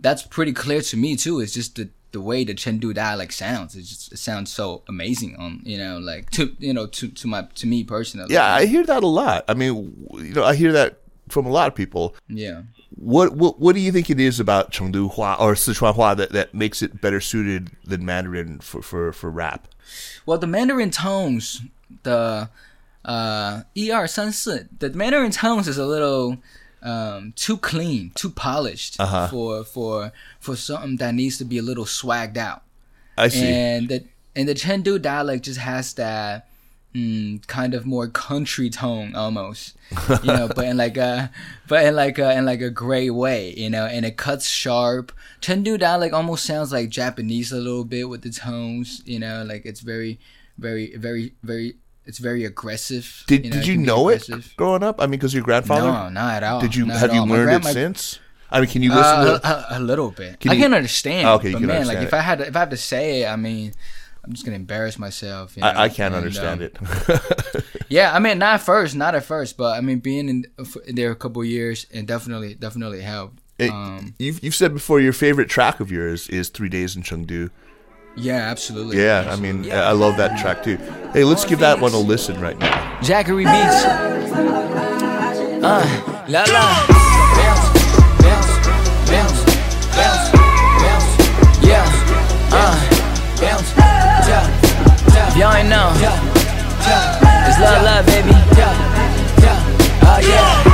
[0.00, 1.40] that's pretty clear to me too.
[1.40, 3.74] It's just the the way the Chengdu dialect sounds.
[3.74, 7.26] It just it sounds so amazing on you know like to you know to to
[7.26, 8.32] my to me personally.
[8.32, 9.44] Yeah, I hear that a lot.
[9.48, 12.14] I mean, w- you know, I hear that from a lot of people.
[12.28, 12.62] yeah.
[12.94, 16.30] What what what do you think it is about Chengdu Hua or Sichuan Hua that,
[16.32, 19.68] that makes it better suited than Mandarin for, for, for rap?
[20.24, 21.60] Well, the Mandarin tones,
[22.04, 22.48] the
[23.04, 26.38] uh, 一二三四, the Mandarin tones is a little
[26.83, 29.27] um, too clean, too polished Uh-huh.
[29.27, 32.63] for for for something that needs to be a little swagged out.
[33.17, 33.45] I see.
[33.47, 34.03] and the
[34.35, 36.47] and the Chengdu dialect just has that
[36.95, 39.75] mm, kind of more country tone almost,
[40.23, 41.29] you know, but in like a
[41.67, 45.11] but in like a in like a gray way, you know, and it cuts sharp.
[45.41, 49.65] Chengdu dialect almost sounds like Japanese a little bit with the tones, you know, like
[49.65, 50.19] it's very
[50.57, 51.75] very very very
[52.11, 53.23] it's very aggressive.
[53.27, 54.99] did know, did you can know it growing up?
[54.99, 55.91] I mean, because your grandfather.
[55.91, 56.59] No, not at all.
[56.59, 58.19] Did you not have you learned it since?
[58.51, 59.75] I mean, can you listen uh, to?
[59.75, 60.41] a, a little bit.
[60.41, 61.25] Can I you- can understand.
[61.39, 62.13] Okay, you but can man, understand like if.
[62.13, 63.71] I had to, if I had to say it, I mean,
[64.25, 65.55] I'm just gonna embarrass myself.
[65.55, 65.69] You know?
[65.69, 67.63] I, I can't And, understand um, it.
[67.87, 70.45] Yeah, I mean, not at first, not at first, but I mean, being in
[70.87, 73.39] there a couple years and definitely, definitely helped.
[73.57, 77.03] It- Um, you've you've said before your favorite track of yours is Three Days in
[77.03, 77.49] Chengdu.
[78.15, 78.97] Yeah, absolutely.
[79.01, 80.77] Yeah, I mean, I I love that track too.
[81.13, 82.99] Hey, let's give that one a listen right now.
[83.01, 83.85] Jackery Beats.
[85.63, 85.85] Uh,
[86.27, 86.65] la la.
[87.37, 87.67] Bounce,
[88.21, 88.51] bounce,
[89.09, 89.39] bounce,
[89.95, 90.31] bounce,
[90.81, 91.07] bounce.
[91.65, 91.85] Yeah,
[92.51, 92.75] uh,
[93.39, 93.71] bounce.
[94.27, 94.47] Yeah,
[95.13, 95.27] yeah.
[95.29, 95.91] If y'all ain't know,
[97.47, 98.31] it's love, love, baby.
[100.03, 100.70] Oh yeah,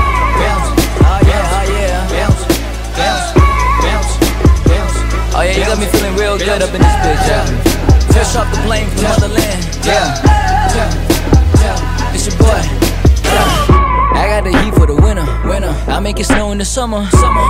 [5.57, 7.27] Yeah, you got me feeling real good up in this bitch.
[7.27, 7.45] Yeah,
[8.13, 9.65] fresh off the plane from motherland.
[9.81, 10.13] Yeah,
[10.77, 12.13] yeah.
[12.13, 12.61] It's your boy.
[13.25, 13.73] Yeah.
[14.13, 15.73] I got the heat for the winner, winner.
[15.87, 16.63] I make it summer.
[16.63, 17.01] Summer.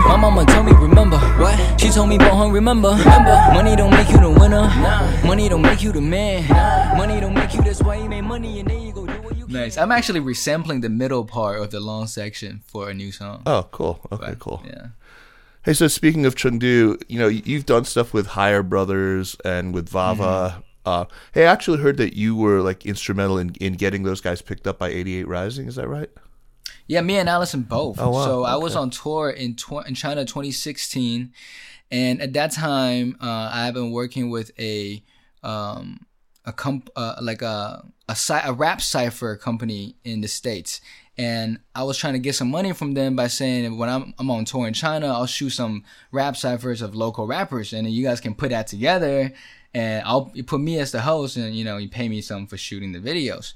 [0.07, 1.17] My mama told me remember.
[1.17, 1.81] What?
[1.81, 2.89] She told me Bohong remember.
[2.91, 3.35] Remember.
[3.53, 4.61] Money don't make you the winner.
[4.61, 5.25] Nah.
[5.27, 6.47] Money don't make you the man.
[6.47, 6.95] Nah.
[6.95, 7.61] Money don't make you.
[7.61, 9.47] That's why you made money and then you go do what you.
[9.47, 9.77] Nice.
[9.77, 13.43] I'm actually resampling the middle part of the long section for a new song.
[13.45, 13.99] Oh, cool.
[14.11, 14.61] Okay, But, cool.
[14.65, 14.87] Yeah.
[15.67, 19.89] Hey, so speaking of Chengdu, you know, you've done stuff with Higher Brothers and with
[19.89, 20.23] Vava.
[20.23, 20.61] Mm-hmm.
[20.85, 24.41] Uh, hey, I actually heard that you were like instrumental in, in getting those guys
[24.41, 25.67] picked up by 88rising.
[25.67, 26.09] Is that right?
[26.87, 27.99] Yeah, me and Allyson both.
[27.99, 28.23] Oh, wow.
[28.23, 31.33] So I was on tour in tw- in China 2016,
[31.91, 35.03] and at that time, uh, I have been working with a
[35.43, 36.05] um,
[36.45, 40.79] a comp uh, like a a, cy- a rap cipher company in the states.
[41.17, 44.29] And I was trying to get some money from them by saying when I'm, I'm
[44.29, 48.03] on tour in China, I'll shoot some rap ciphers of local rappers, and then you
[48.03, 49.33] guys can put that together,
[49.73, 52.45] and I'll you put me as the host, and you know you pay me some
[52.45, 53.53] for shooting the videos.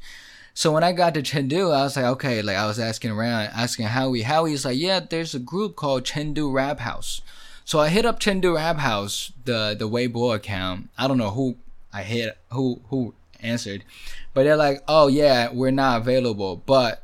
[0.53, 3.51] So when I got to Chengdu, I was like, okay, like I was asking around,
[3.53, 4.23] asking Howie.
[4.23, 7.21] Howie's like, yeah, there's a group called Chengdu Rap House.
[7.63, 10.89] So I hit up Chengdu Rap House, the the Weibo account.
[10.97, 11.57] I don't know who
[11.93, 13.83] I hit, who who answered,
[14.33, 17.00] but they're like, oh yeah, we're not available, but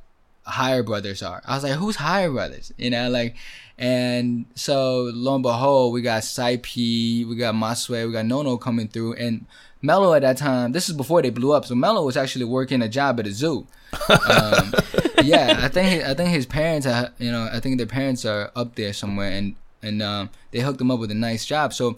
[0.48, 1.42] Higher Brothers are.
[1.46, 2.72] I was like, who's Higher Brothers?
[2.78, 3.36] You know, like,
[3.78, 8.88] and so lo and behold, we got Psy.P, we got MaSiWei, we got KnowKnow coming
[8.88, 9.46] through, and
[9.82, 10.72] Melo at that time.
[10.72, 13.32] This is before they blew up, so Melo was actually working a job at a
[13.32, 13.68] zoo.
[14.10, 14.74] Um,
[15.24, 18.52] yeah, I think I think his parents, are, you know, I think their parents are
[18.56, 21.74] up there somewhere, and and um, they hooked him up with a nice job.
[21.74, 21.98] So.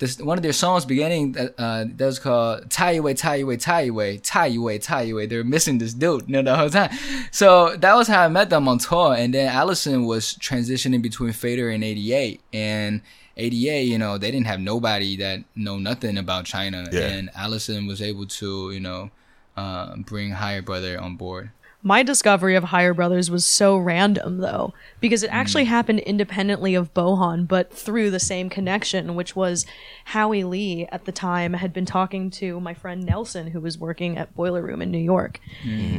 [0.00, 3.56] This, one of their songs beginning uh, uh, that was called Tai Yue Tai Yue
[3.58, 5.26] Tai Yue Tai Yue Tai Yue.
[5.26, 6.90] They're missing this dude, you know, the whole time.
[7.30, 9.14] So that was how I met them on tour.
[9.14, 12.40] And then Allyson was transitioning between Fader and 88.
[12.54, 13.02] And
[13.36, 16.88] 88, you know, they didn't have nobody that know nothing about China.
[16.90, 17.00] Yeah.
[17.02, 19.10] And Allyson was able to, you know,
[19.56, 21.50] uh, bring Higher Brother on board.
[21.82, 26.92] My discovery of Higher Brothers was so random, though, because it actually happened independently of
[26.92, 29.64] Bohan, but through the same connection, which was
[30.04, 34.18] Howie Lee at the time had been talking to my friend Nelson, who was working
[34.18, 35.40] at Boiler Room in New York.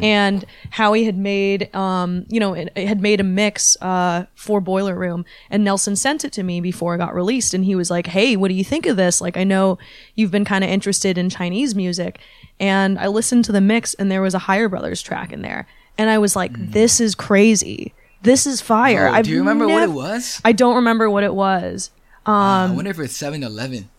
[0.04, 4.62] And Howie had made, um, you know, it, it had made a mix uh, for
[4.62, 7.56] Boiler Room, and Nelson sent it to me before it got released.
[7.56, 9.20] And he was like, Hey, what do you think of this?
[9.20, 9.80] Like, I know
[10.14, 12.20] you've been kind of interested in Chinese music.
[12.62, 15.68] And I listened to the mix, and there was a Higher Brothers track in there.
[15.98, 16.72] And I was like, mm.
[16.72, 17.94] this is crazy.
[18.22, 19.12] This is fire.
[19.14, 20.40] Oh, do you remember what it was?
[20.46, 21.90] I don't remember what it was.
[22.26, 23.90] Ah, I um, wonder if it's 7 Eleven.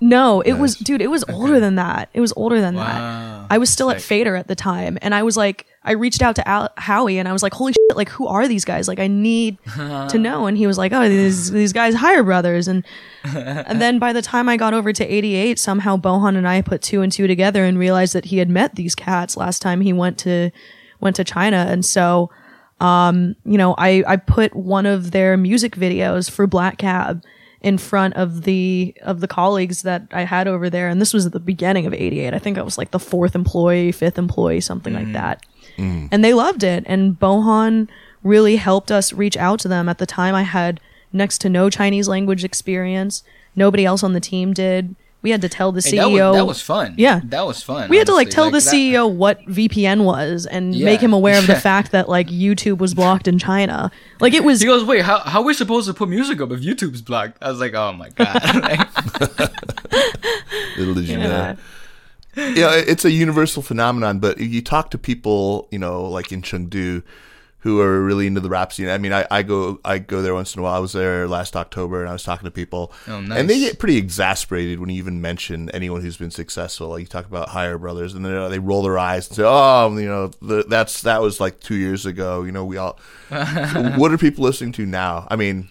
[0.00, 2.08] No, it was, dude, it was older than that.
[2.14, 2.84] It was older than Wow.
[2.84, 3.46] that.
[3.54, 4.98] I was still at Fader at the time.
[5.02, 7.72] And I was like, I reached out to Al- Howie and I was like, holy
[7.72, 8.88] shit, like, who are these guys?
[8.88, 10.46] Like, I need to know.
[10.46, 12.66] And he was like, oh, these, these guys, Higher Brothers.
[12.68, 12.84] And,
[13.24, 16.82] and then by the time I got over to 88, somehow Bohan and I put
[16.82, 19.92] two and two together and realized that he had met these cats last time he
[19.92, 20.50] went to,
[21.00, 21.66] went to China.
[21.68, 22.30] And so,
[22.80, 27.22] um, you know, I, I put one of their music videos for Black Cab
[27.60, 31.26] in front of the of the colleagues that I had over there, and this was
[31.26, 32.34] at the beginning of '88.
[32.34, 35.12] I think I was like the fourth employee, fifth employee, something like mm.
[35.14, 35.44] that,
[35.76, 36.08] mm.
[36.10, 36.84] and they loved it.
[36.86, 37.88] And Bohan
[38.22, 39.88] really helped us reach out to them.
[39.88, 40.80] At the time, I had
[41.12, 43.22] next to no Chinese language experience.
[43.54, 44.94] Nobody else on the team did.
[45.22, 45.98] We had to tell the Hey, CEO.
[45.98, 46.94] that, was, that was fun.
[46.98, 47.20] Yeah.
[47.24, 47.88] That was fun.
[47.88, 48.34] we had to like honestly.
[48.34, 50.84] tell the that- CEO what VPN was and Yeah.
[50.84, 53.90] make him aware of the fact that like YouTube was blocked in China.
[54.20, 56.52] Like it was He goes, wait, how how are we supposed to put music up
[56.52, 57.38] if YouTube's blocked?
[57.42, 58.40] I was like, oh my god.
[58.62, 58.88] Like,
[60.78, 61.26] Little did you Yeah.
[61.26, 61.56] know.
[62.54, 67.02] Yeah, it's a universal phenomenon, but you talk to people, you know, like in Chengdu,
[67.66, 68.88] who are really into the rap scene.
[68.88, 70.74] I mean, I, I go I go there once in a while.
[70.74, 73.80] I was there last October, and I was talking to people, Oh, and they get
[73.80, 76.90] pretty exasperated when you even mention anyone who's been successful.
[76.90, 80.06] Like you talk about Higher Brothers, and they roll their eyes and say, "Oh, you
[80.06, 83.00] know, the, that's that was like two years ago." You know, we all.
[83.28, 85.26] what are people listening to now?
[85.28, 85.68] I mean,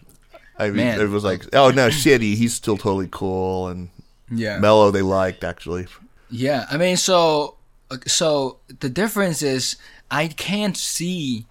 [0.60, 1.00] I mean, Man.
[1.00, 3.88] it was like, "Oh no, shitty, he's still totally cool," and
[4.30, 4.60] yeah.
[4.60, 5.88] Melo they liked actually.
[6.30, 7.56] Yeah, I mean, so
[7.90, 9.78] uh, so the difference is
[10.12, 11.46] I can't see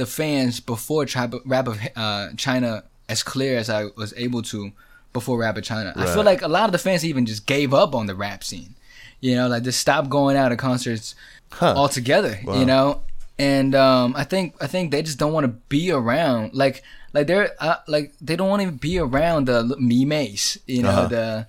[0.00, 2.70] the fans before Tribe, Rap of uh, China
[3.08, 4.72] as clear as I was able to
[5.12, 5.92] before Rap of China.
[5.96, 8.40] I feel like a lot of the fans even just gave up on the rap
[8.44, 8.74] scene.
[9.20, 11.14] You know, like just stopped going out to concerts
[11.60, 12.34] altogether.
[12.60, 13.02] You know,
[13.38, 16.82] and um, I think I think they just don't want to be around like
[17.12, 20.58] like they're uh, like they don't want to be around the memes.
[20.66, 21.08] You know Uh-huh.
[21.08, 21.46] the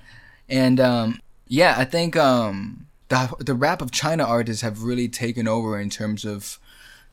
[0.49, 5.47] and um, yeah, I think um, the the rap of China artists have really taken
[5.47, 6.59] over in terms of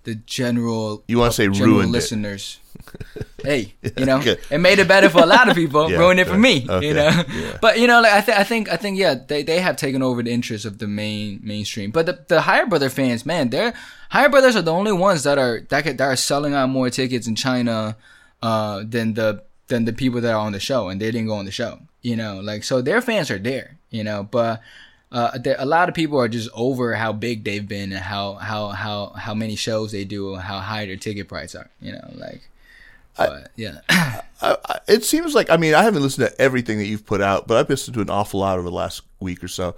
[0.08, 1.04] the general.
[1.08, 2.58] You wanna say general ruined listeners.
[3.42, 4.36] hey, you know, Okay.
[4.50, 5.90] it made it better for a lot of people.
[5.90, 6.64] Yeah, ruined it for me.
[6.68, 7.58] Okay, You know, yeah.
[7.60, 10.02] but you know, like I think I think I think yeah, they, they have taken
[10.02, 11.90] over the interest of the main mainstream.
[11.90, 13.74] But the the Higher Brother fans, man, they're
[14.10, 16.88] Higher Brothers are the only ones that are that could, that are selling out more
[16.90, 17.96] tickets in China
[18.42, 21.34] uh, than the than the people that are on the show, and they didn't go
[21.34, 21.78] on the show.
[22.00, 23.76] You know, like so their fans are there.
[23.90, 24.62] You know, but
[25.10, 28.34] uh, there, a lot of people are just over how big they've been and how
[28.34, 31.70] how how how many shows they do, and how high their ticket price are.
[31.80, 32.42] You know, like.
[33.16, 33.80] But, yeah.
[33.88, 37.20] I, I, it seems like I mean I haven't listened to everything that you've put
[37.20, 39.74] out, but I've listened to an awful lot over the last week or so.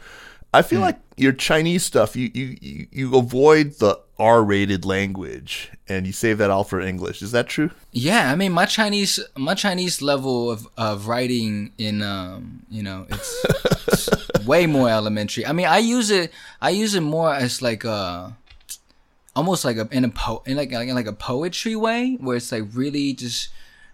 [0.53, 6.07] I feel like your Chinese stuff, you, you, you, you avoid the R-rated language and
[6.07, 7.23] you save that all for English.
[7.23, 7.71] Is that true?
[7.93, 13.07] Yeah, I mean my Chinese my Chinese level of, of writing in um you know
[13.09, 13.45] it's,
[13.89, 15.47] it's way more elementary.
[15.47, 18.37] I mean I use it I use it more as like a
[19.35, 22.53] almost like a in a po in like in like a poetry way where it's
[22.53, 23.49] like really just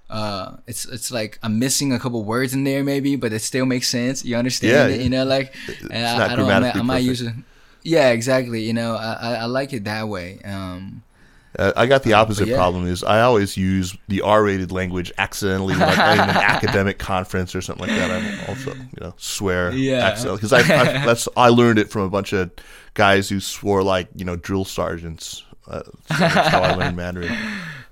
[0.08, 3.66] uh it's it's like I'm missing a couple words in there maybe but it still
[3.66, 5.54] makes sense you understand Yeah, it, you know like
[5.90, 7.34] and I, I don't I might, I might use it
[7.82, 11.02] yeah exactly you know I, I I like it that way um
[11.58, 12.54] Uh, I got the opposite yeah.
[12.54, 12.86] problem.
[12.86, 17.80] Is I always use the R-rated language accidentally, like in an academic conference or something
[17.82, 18.10] like that.
[18.10, 20.04] I also, you know, swear Yeah.
[20.04, 22.50] accidentally because I, I that's I learned it from a bunch of
[22.94, 25.44] guys who swore like you know drill sergeants.
[25.66, 27.40] Uh, so that's how I learned Mandarin.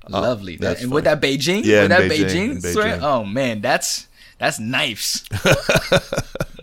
[0.08, 3.02] Lovely that's and with that Beijing Yeah, with that Beijing, Beijing, Beijing.
[3.02, 5.24] oh man that's that's knives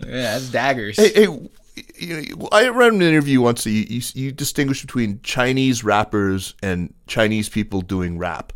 [0.06, 1.48] yeah that's daggers Hey, hey,
[1.98, 6.54] you know, I read an interview once that you, you, you distinguish between Chinese rappers
[6.62, 8.52] and Chinese people doing rap.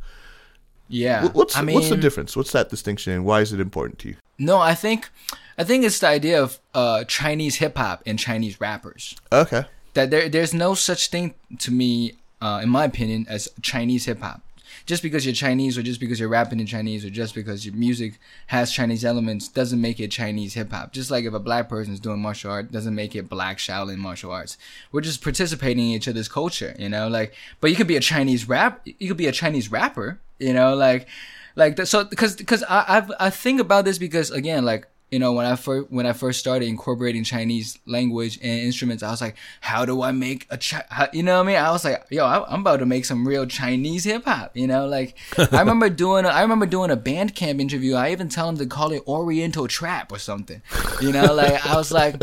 [0.89, 2.37] yeah What's I mean, what's the difference?
[2.37, 4.17] What's that distinction, and why is it important to you?
[4.39, 5.09] No, I think,
[5.57, 9.17] I think it's the idea of uh, Chinese hip hop and Chinese rappers.
[9.33, 9.65] Okay.
[9.95, 12.13] That there, there's no such thing to me,
[12.43, 14.43] uh, in my opinion, as Chinese hip hop.
[14.87, 17.75] Just because you're Chinese, or just because you're rapping in Chinese, or just because your
[17.75, 20.93] music has Chinese elements, doesn't make it Chinese hip hop.
[20.93, 23.99] Just like if a black person is doing martial art, doesn't make it black Shaolin
[23.99, 24.57] martial arts.
[24.93, 27.09] We're just participating in each other's culture, you know.
[27.09, 30.53] Like, but you could be a Chinese rap, you could be a Chinese rapper, you
[30.55, 31.09] know, like
[31.57, 35.21] like the, so because because I I've, I think about this because again like you
[35.21, 39.23] know when I first when I first started incorporating Chinese language and instruments I was
[39.23, 41.57] like how do I make a chi- how, you know what I mean?
[41.57, 44.67] I was like yo I, I'm about to make some real Chinese hip hop you
[44.67, 44.87] know?
[44.87, 47.95] Like I remember doing a, I remember doing a Bandcamp interview.
[47.95, 50.61] I even tell them to call it Oriental trap or something
[51.01, 51.33] you know?
[51.33, 52.23] Like I was like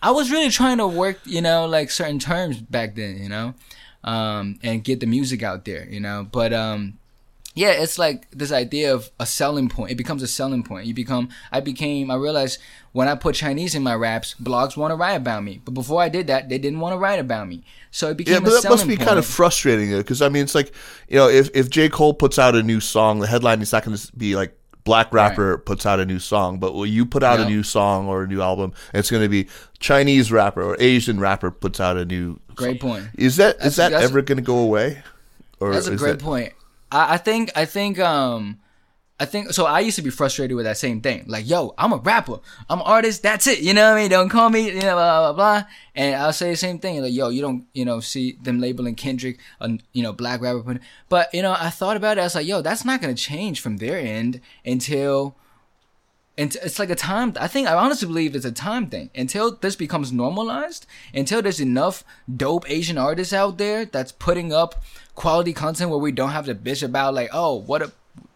[0.00, 3.54] I was really trying to work you know like certain terms back then you know?
[4.04, 6.24] Um and get the music out there you know?
[6.30, 6.98] But um
[7.58, 9.90] yeah, it's like this idea of a selling point.
[9.90, 10.86] It becomes a selling point.
[10.86, 12.60] You become, I became, I realized
[12.92, 15.60] when I put Chinese in my raps, blogs want to write about me.
[15.64, 17.64] But before I did that, they didn't want to write about me.
[17.90, 19.08] So it became Yeah, a but that must be point.
[19.08, 20.72] kind of frustrating because I mean, it's like
[21.08, 23.84] you know, if if J Cole puts out a new song, the headline is not
[23.84, 24.54] going to be like
[24.84, 28.06] black rapper puts out a new song, but will you put out a new song
[28.08, 29.46] or a new album, it's going to be
[29.80, 32.38] Chinese rapper or Asian rapper puts out a new.
[32.54, 32.90] Great song.
[32.90, 33.04] point.
[33.18, 35.02] Is that That's- is that ever going to go away?
[35.60, 36.52] Or That's a great that- point.
[36.90, 38.60] I, I think I think um
[39.20, 39.66] I think so.
[39.66, 41.24] I used to be frustrated with that same thing.
[41.26, 42.38] Like, yo, I'm a rapper,
[42.70, 43.22] I'm an artist.
[43.22, 43.60] That's it.
[43.60, 44.10] You know what I mean?
[44.10, 45.68] Don't call me, you know, blah blah blah.
[45.96, 47.02] And I'll say the same thing.
[47.02, 50.78] Like, yo, you don't, you know, see them labeling Kendrick, a you know, black rapper.
[51.08, 52.20] But you know, I thought about it.
[52.20, 55.34] I was like, yo, that's not gonna change from their end until
[56.38, 59.10] and it's like a time i think i honestly believe it's a time thing.
[59.14, 64.82] Until this becomes normalized until there's enough dope asian artists out there that's putting up
[65.14, 67.92] quality content where we don't have to bitch about like oh what a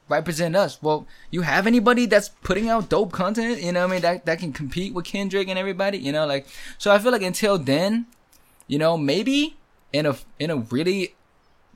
[0.08, 0.82] represent us.
[0.82, 4.38] Well you have anybody that's putting out dope content you know i mean that, that
[4.40, 6.46] can compete with kendrick and everybody you know like
[6.76, 8.06] so i feel like until then
[8.66, 9.56] you know maybe
[9.92, 11.14] in a in a really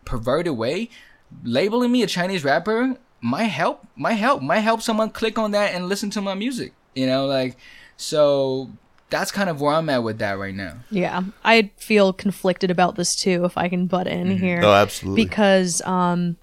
[0.04, 0.90] perverted way
[1.44, 5.74] labeling me a chinese rapper might help might help might help someone click on that
[5.74, 7.56] and listen to my music you know like
[7.96, 8.70] so
[9.10, 12.96] that's kind of where i'm at with that right now Yeah, I feel conflicted about
[12.96, 13.44] this too.
[13.44, 15.24] If I can butt in here, Oh, absolutely.
[15.24, 16.36] because um,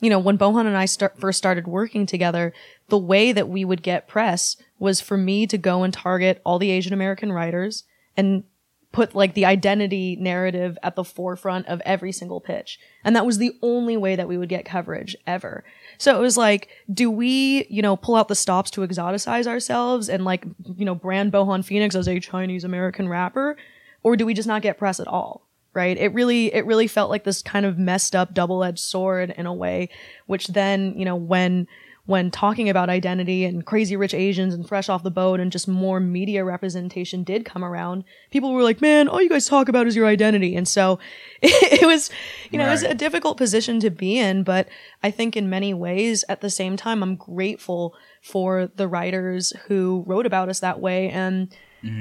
[0.00, 2.52] you know, when Bohan and I start, first started working together,
[2.88, 6.58] the way that we would get press was for me to go and target all
[6.58, 7.84] the Asian American writers
[8.16, 8.44] and
[8.90, 12.78] put like the identity narrative at the forefront of every single pitch.
[13.04, 15.62] And that was the only way that we would get coverage ever.
[15.98, 20.08] So it was like, do we, you know, pull out the stops to exoticize ourselves
[20.08, 23.56] and like, you know, brand Bohan Phoenix as a Chinese American rapper?
[24.02, 25.46] Or do we just not get press at all?
[25.74, 25.96] Right?
[25.96, 29.52] It really, it really felt like this kind of messed up double-edged sword in a
[29.52, 29.90] way,
[30.26, 31.68] which then, you know, when,
[32.08, 35.68] when talking about identity and crazy rich Asians and fresh off the boat and just
[35.68, 39.86] more media representation did come around, people were like, man, all you guys talk about
[39.86, 40.56] is your identity.
[40.56, 40.98] And so
[41.42, 42.08] it, was,
[42.50, 44.70] you know, it was a difficult position to be in, but
[45.02, 50.02] I think in many ways at the same time, I'm grateful for the writers who
[50.06, 51.10] wrote about us that way.
[51.10, 51.54] And,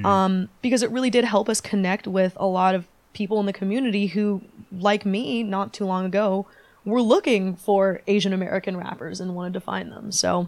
[0.05, 3.51] um, because it really did help us connect with a lot of people in the
[3.51, 4.41] community who,
[4.72, 6.47] like me, not too long ago,
[6.91, 10.11] were looking for Asian American rappers and wanted to find them.
[10.11, 10.47] So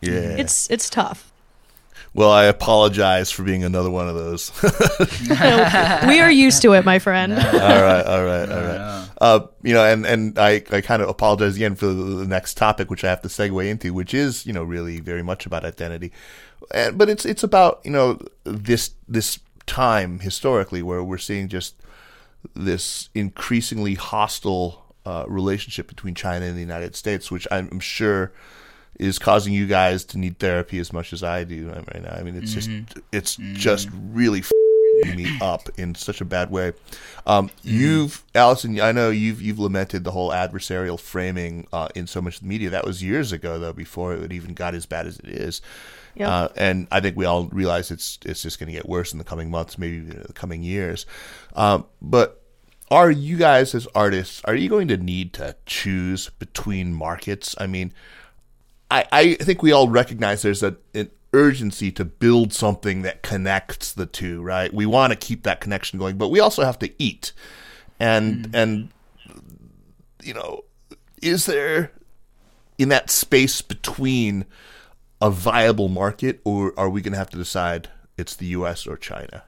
[0.00, 0.36] Yeah.
[0.38, 1.30] it's it's tough.
[2.14, 4.50] well, I apologize for being another one of those.
[6.08, 7.32] we are used to it, my friend.
[7.32, 9.08] all right, all right, all right.
[9.20, 12.56] Uh, you know, and and I, I kind of apologize again for the, the next
[12.56, 15.64] topic, which I have to segue into, which is you know really very much about
[15.64, 16.10] identity,
[16.72, 21.74] and, but it's it's about you know this this time historically where we're seeing just
[22.56, 28.32] this increasingly hostile uh, relationship between China and the United States, which I'm sure
[28.98, 32.12] is causing you guys to need therapy as much as I do right now.
[32.12, 32.68] I mean, it's just
[33.12, 36.72] it's just really f***ing me up in such a bad way.
[37.26, 42.20] Um, You've Allyson, I know you've you've lamented the whole adversarial framing uh, in so
[42.20, 42.68] much of the media.
[42.70, 45.62] That was years ago, though, before it even got as bad as it is.
[46.16, 46.28] Yep.
[46.28, 49.18] Uh, and I think we all realize it's it's just going to get worse in
[49.18, 51.06] the coming months, maybe even in the coming years.
[51.54, 52.39] Um, but
[52.90, 57.54] are you guys as artists are you going to need to choose between markets?
[57.58, 57.92] I mean,
[58.90, 63.92] I, I think we all recognize there's a, an urgency to build something that connects
[63.92, 64.72] the two, right?
[64.74, 67.32] We want to keep that connection going, but we also have to eat.
[68.00, 68.88] And and
[70.22, 70.64] you know,
[71.22, 71.92] is there
[72.78, 74.46] in that space between
[75.20, 78.96] a viable market or are we going to have to decide it's the US or
[78.96, 79.44] China?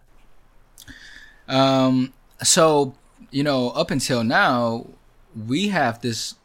[1.48, 2.12] Um,
[2.42, 2.94] so
[3.32, 4.86] you know, up until now,
[5.34, 6.36] we have this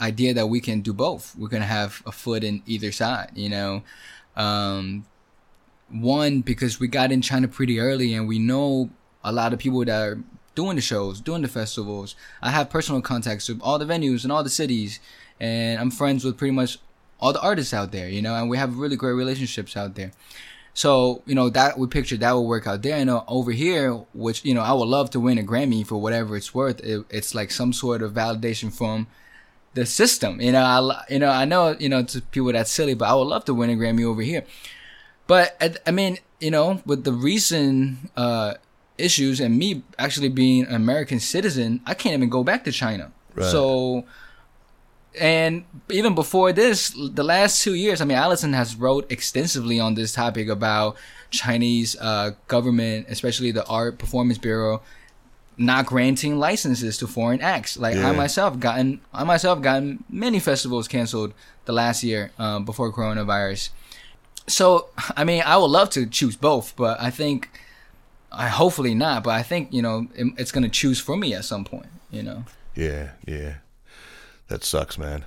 [0.00, 1.34] idea that we can do both.
[1.36, 3.32] We're gonna have a foot in either side.
[3.34, 3.82] You know,
[4.36, 5.06] um,
[5.88, 8.90] one because we got in China pretty early, and we know
[9.24, 10.18] a lot of people that are
[10.54, 12.14] doing the shows, doing the festivals.
[12.42, 15.00] I have personal contacts with all the venues and all the cities,
[15.40, 16.78] and I'm friends with pretty much
[17.18, 18.08] all the artists out there.
[18.08, 20.12] You know, and we have really great relationships out there.
[20.72, 22.96] So, you know, that we pictured that would work out there.
[22.96, 26.00] And uh, over here, which, you know, I would love to win a Grammy for
[26.00, 26.80] whatever it's worth.
[26.80, 29.06] It, it's like some sort of validation from
[29.74, 30.40] the system.
[30.40, 33.14] You know, I, you know, I know, you know, to people that's silly, but I
[33.14, 34.44] would love to win a Grammy over here.
[35.26, 38.54] But I- I mean, you know, with the recent, uh,
[38.96, 43.12] issues and me actually being an American citizen, I can't even go back to China.
[43.34, 43.50] Right.
[43.50, 44.04] So,
[45.18, 49.94] and even before this, the last two years, I mean, Allyson has wrote extensively on
[49.94, 50.96] this topic about
[51.30, 54.82] Chinese uh, government, especially the Art Performance Bureau,
[55.56, 57.76] not granting licenses to foreign acts.
[57.76, 61.34] Like I myself gotten, I myself gotten many festivals canceled
[61.64, 63.70] the last year uh, before coronavirus.
[64.46, 67.50] So, I mean, I would love to choose both, but I think,
[68.32, 69.24] I hopefully not.
[69.24, 71.88] But I think you know it, it's gonna choose for me at some point.
[72.10, 72.44] You know.
[72.76, 73.56] Yeah, yeah.
[74.50, 75.24] That sucks, man.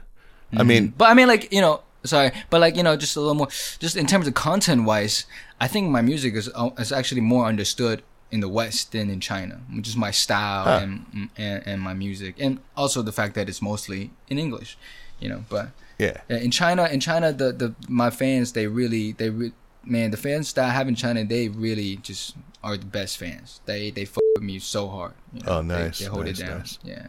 [0.55, 3.19] I mean, But I mean, like you know, sorry, but like you know, just a
[3.19, 3.47] little more,
[3.79, 5.25] just in terms of content wise,
[5.59, 9.19] I think my music is uh, is actually more understood in the West than in
[9.19, 10.79] China, which is my style Huh.
[10.83, 14.77] and, and and my music, and also the fact that it's mostly in English,
[15.19, 15.43] you know.
[15.49, 16.17] But yeah.
[16.29, 19.53] in China, in China, the the my fans, they really, they re-
[19.83, 23.61] man, the fans that I have in China, they really just are the best fans.
[23.65, 25.13] They they fuck with me so hard.
[25.33, 25.51] you know.
[25.51, 26.57] Oh, They- nice, They, hold nice, it down.
[26.59, 26.79] nice.
[26.83, 27.07] Yeah.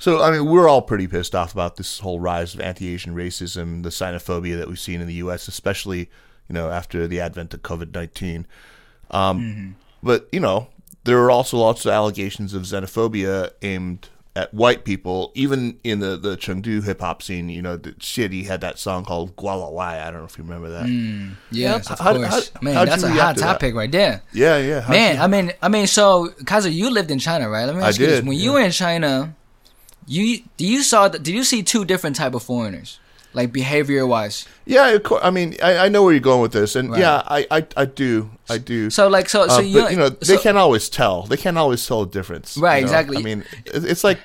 [0.00, 3.82] So, I mean, we're all pretty pissed off about this whole rise of anti-Asian racism,
[3.82, 6.08] the xenophobia that we've seen in the U.S., especially,
[6.48, 8.46] you know, after the advent of COVID-19.
[9.10, 10.68] Um, But, you know,
[11.04, 16.16] there are also lots of allegations of xenophobia aimed at white people, even in the,
[16.16, 17.50] the Chengdu hip-hop scene.
[17.50, 20.00] You know, the shit, he had that song called Gualawai.
[20.02, 20.88] I don't know if you remember that.
[21.50, 22.50] Yes, of How- course.
[22.54, 23.52] how- man, that's a hot to that?
[23.54, 24.22] topic right there.
[24.32, 24.80] Yeah, yeah.
[24.80, 27.66] how'd Man, you- I mean, I mean, so Kaiser, you lived in China, right?
[27.66, 28.44] Let me I ask you this: did, When yeah.
[28.44, 29.34] you were in China,
[30.14, 31.22] you do you saw that?
[31.22, 32.98] did you see two different type of foreigners,
[33.32, 34.46] like behavior wise?
[34.66, 35.20] yeah, of course.
[35.24, 37.00] I mean, I, I know where you're going with this, and Right.
[37.00, 38.90] yeah, I, I, I do, I do.
[38.90, 41.22] So like, so so Uh, you, but you know they can't always tell.
[41.24, 42.56] They can't always tell the difference.
[42.56, 42.86] you Right, know?
[42.88, 43.18] exactly.
[43.18, 44.18] I mean, it's like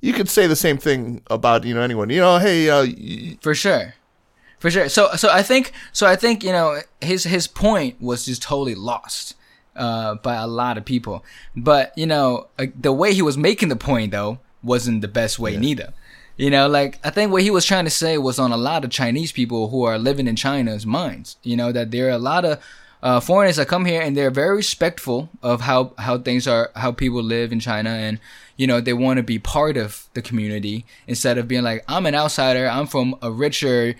[0.00, 2.10] you could say the same thing about you know anyone.
[2.10, 3.94] You know, hey, uh, y- for sure,
[4.58, 4.88] for sure.
[4.88, 8.74] So so I think so I think you know his his point was just totally
[8.76, 9.34] lost
[9.74, 11.24] uh, by a lot of people.
[11.56, 15.38] But you know uh, the way he was making the point though wasn't the best
[15.38, 15.92] way neither.
[16.36, 18.84] You know, like I think what he was trying to say was on a lot
[18.84, 21.36] of Chinese people who are living in China's minds.
[21.42, 22.60] You know that there are a lot of
[23.02, 26.90] uh, foreigners that come here and they're very respectful of how how things are, how
[26.90, 28.18] people live in China, and
[28.56, 32.06] you know they want to be part of the community instead of being like I'm
[32.06, 32.66] an outsider.
[32.66, 33.94] I'm from a richer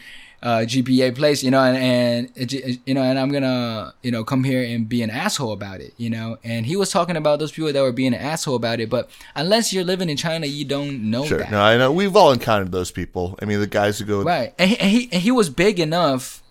[0.45, 4.45] uh, GPA place, you know, and, and you know, and I'm gonna, you know, come
[4.45, 6.37] here and be an asshole about it, you know.
[6.45, 9.09] And he was talking about those people that were being an asshole about it, but
[9.35, 11.39] unless you're living in China, you don't know sure.
[11.39, 11.51] that.
[11.51, 13.39] No, I know we've all encountered those people.
[13.41, 14.55] I mean, the guys who go, Right.
[14.59, 16.44] And he, and he and he was big enough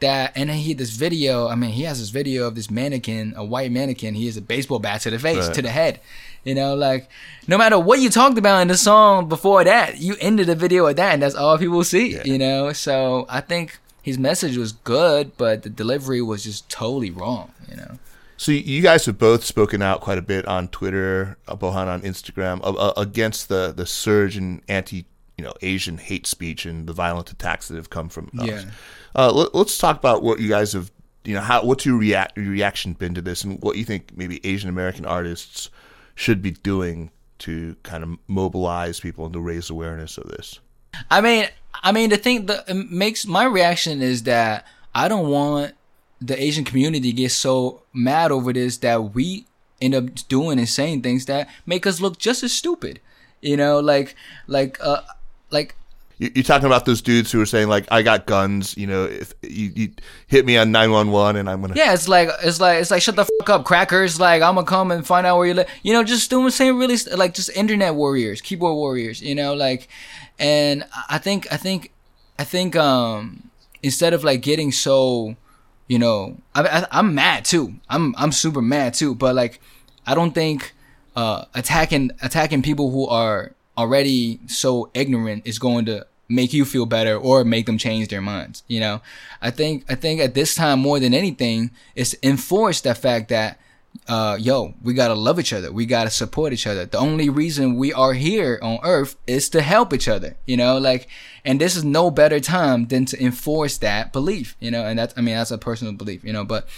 [0.00, 2.70] that and then he had this video i mean he has this video of this
[2.70, 5.54] mannequin a white mannequin he has a baseball bat to the face Right.
[5.54, 6.00] to the head
[6.44, 7.08] you know like
[7.46, 10.84] no matter what you talked about in the song before that you ended the video
[10.84, 14.72] with that and that's all people see you know so i think his message was
[14.72, 17.98] good but the delivery was just totally wrong you know
[18.38, 22.00] So you- guys have both spoken out quite a bit on Twitter, uh, Bohan on
[22.00, 25.04] Instagram, uh, against the the surge in anti,
[25.36, 28.30] you know, Asian hate speech and the violent attacks that have come from.
[28.40, 28.46] us.
[28.48, 28.64] Yeah.
[29.14, 30.90] Uh, let, let's talk about what you guys have.
[31.24, 34.16] You know, how what's your react your reaction been to this, and what you think
[34.16, 35.68] maybe Asian American artists
[36.14, 40.60] should be doing to kind of mobilize people and to raise awareness of this.
[41.10, 41.48] I mean,
[41.82, 45.74] I mean, the thing that makes my reaction is that I don't want
[46.20, 49.46] the Asian community to get so mad over this that we
[49.80, 53.00] end up doing and saying things that make us look just as stupid.
[53.40, 54.14] You know, like,
[54.46, 55.00] like, uh,
[55.50, 55.74] like
[56.20, 59.32] You're talking about those dudes who are saying like, "I got guns," you know, if
[59.40, 59.90] you, you
[60.26, 61.72] hit me on nine one one, and I'm gonna.
[61.74, 64.20] Yeah, it's like it's like it's like shut the fuck up, crackers.
[64.20, 65.68] Like I'm gonna come and find out where you live.
[65.82, 69.22] You know, just doing the same really like just internet warriors, keyboard warriors.
[69.22, 69.88] You know, like,
[70.38, 71.90] and I think I think
[72.38, 73.50] I think um
[73.82, 75.36] instead of like getting so,
[75.88, 77.76] you know, I, I I'm mad too.
[77.88, 79.14] I'm I'm super mad too.
[79.14, 79.58] But like,
[80.06, 80.74] I don't think
[81.16, 86.86] uh attacking attacking people who are already so ignorant is going to make you feel
[86.86, 88.62] better or make them change their minds.
[88.68, 89.02] You know,
[89.42, 93.28] I think I think at this time more than anything it's to enforce that fact
[93.28, 93.58] that
[94.08, 95.72] uh, yo, we gotta love each other.
[95.72, 96.86] We gotta support each other.
[96.86, 100.78] The only reason we are here on earth is to help each other, you know,
[100.78, 101.08] like,
[101.44, 105.14] and this is no better time than to enforce that belief, you know, and that's,
[105.16, 106.68] I mean, that's a personal belief, you know, but,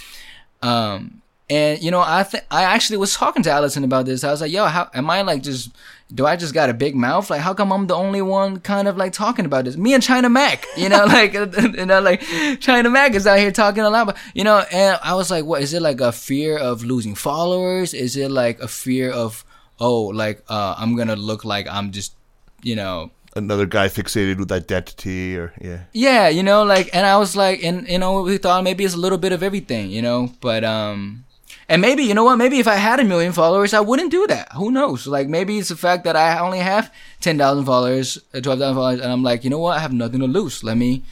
[0.63, 1.22] um,
[1.53, 4.25] and you know, I th- I actually was talking to Allyson about this.
[4.25, 5.71] I was like, "Yo, how am I like just?
[6.15, 7.29] Do I just got a big mouth?
[7.29, 9.77] Like, how come I'm the only one kind of like talking about this?
[9.77, 12.23] Me and China Mac, you know, like, you know, like
[12.61, 15.45] China Mac is out here talking a lot, but you know, and I was like,
[15.45, 17.93] what is it like a fear of losing followers?
[17.93, 19.45] Is it like a fear of
[19.79, 22.15] oh, like uh, I'm gonna look like I'm just,
[22.63, 25.85] you know, Another guy fixated with identity, or yeah.
[25.95, 28.93] yeah, you know, like, and I was like, and you know, we thought maybe it's
[28.93, 31.25] a little bit of everything, you know, but um,
[31.69, 34.27] and maybe you know what, maybe if I had a million followers, I wouldn't do
[34.27, 34.53] that.
[34.53, 35.07] Who knows?
[35.07, 38.77] Like, maybe it's the fact that I only have ten thousand followers, uh, twelve thousand
[38.77, 40.63] followers, and I'm like, you know what, I have nothing to lose.
[40.65, 41.03] Let me,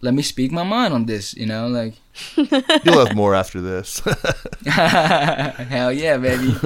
[0.00, 1.94] let me speak my mind on this, you know, like,
[2.36, 4.00] You'll have more after this.
[4.66, 6.54] hell yeah, baby.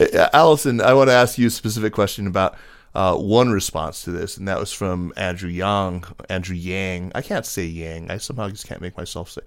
[0.00, 2.56] Uh, Allyson, I want to ask you a specific question about
[2.94, 6.04] uh, one response to this, and that was from Andrew Yang.
[6.30, 7.12] Andrew Yang.
[7.14, 8.10] I can't say Yang.
[8.10, 9.42] I somehow just can't make myself say.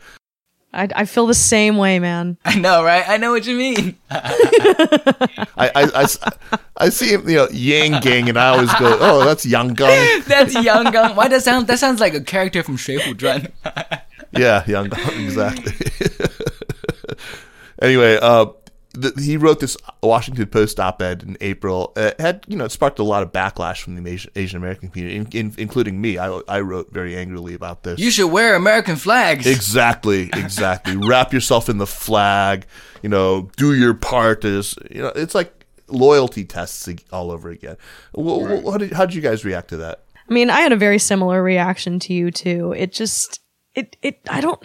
[0.73, 2.37] I, I feel the same way, man.
[2.45, 3.07] I know, right?
[3.07, 3.95] I know what you mean.
[4.09, 6.07] I
[6.77, 10.21] I see him, you know, Yang Gang, and I always go, oh, that's Yang Gang.
[10.27, 11.15] That's Yang Gang.
[11.15, 11.67] Why does that sound?
[11.67, 13.51] That sounds like a character from Shui Hu Zhuan.
[14.31, 15.73] Yeah, Yang Gang, exactly.
[17.81, 18.47] anyway, uh,
[18.99, 21.93] th- he wrote this Washington Post op-ed in April.
[21.95, 24.89] It had, you know, it sparked a lot of backlash from the Asian, Asian American
[24.89, 26.17] community, in, in, including me.
[26.17, 27.99] I, I wrote very angrily about this.
[27.99, 29.45] You should wear American flags.
[29.45, 30.95] Exactly, exactly.
[31.07, 32.65] Wrap yourself in the flag.
[33.01, 34.45] You know, do your part.
[34.45, 37.77] Is you know, it's like loyalty tests all over again.
[38.13, 40.03] What, what did, how did you guys react to that?
[40.29, 42.73] I mean, I had a very similar reaction to you too.
[42.77, 43.39] It just
[43.75, 44.63] it it I don't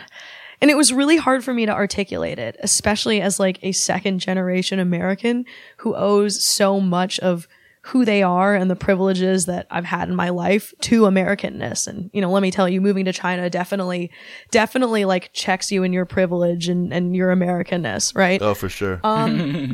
[0.60, 4.18] and it was really hard for me to articulate it, especially as like a second
[4.18, 5.44] generation American
[5.78, 7.48] who owes so much of
[7.82, 11.86] who they are and the privileges that I've had in my life to Americanness.
[11.86, 14.10] And, you know, let me tell you, moving to China definitely,
[14.50, 18.42] definitely like checks you in your privilege and, and your Americanness, right?
[18.42, 19.00] Oh, for sure.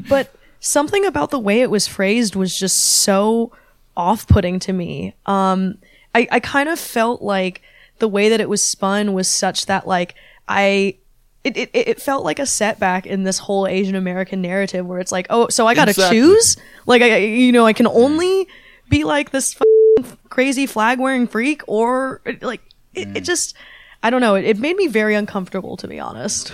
[0.08, 3.50] but something about the way it was phrased was just so
[3.96, 5.14] off-putting to me.
[5.26, 5.78] Um,
[6.14, 7.62] I, I kind of felt like
[7.98, 10.14] the way that it was spun was such that like
[10.48, 10.98] I.
[11.44, 15.12] It, it, it felt like a setback in this whole Asian American narrative where it's
[15.12, 16.16] like, oh, so I gotta Exactly.
[16.18, 16.56] choose?
[16.86, 18.48] Like, I, you know, I can only
[18.88, 19.54] be like this
[20.00, 22.62] f- crazy flag wearing freak or like,
[22.94, 23.24] it, it mm.
[23.24, 23.54] just,
[24.02, 24.36] I don't know.
[24.36, 26.50] It, it made me very uncomfortable, to be honest.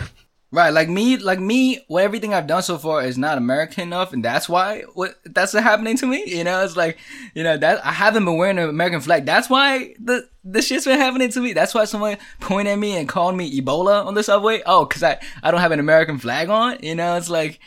[0.53, 4.13] Right, like me, like me, what everything I've done so far is not American enough,
[4.13, 6.25] and that's why what that's what happening to me.
[6.27, 6.99] You know, it's like,
[7.35, 9.25] you know, that I haven't been wearing an American flag.
[9.25, 11.53] That's why the the shit's been happening to me.
[11.53, 14.61] That's why someone pointed at me and called me Ebola on the subway.
[14.67, 16.79] Oh, cause I I don't have an American flag on.
[16.83, 17.61] You know, it's like,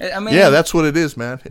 [0.00, 1.40] I mean, yeah, that's what it is, man.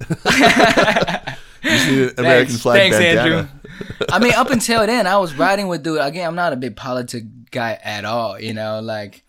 [1.63, 2.61] you need an American Thanks.
[2.63, 3.35] flag Thanks, bandana.
[3.35, 3.47] Andrew.
[4.11, 6.01] I mean, up until then, I was riding with dude.
[6.01, 9.23] Again, I'm not a big politic guy at all, you know, like,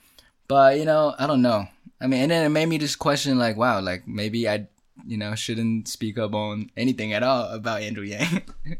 [0.49, 1.67] but you know, I don't know.
[2.01, 4.67] I mean, and then it made me just question, like, wow, like maybe I,
[5.07, 8.43] you know, shouldn't speak up on anything at all about Andrew Yang.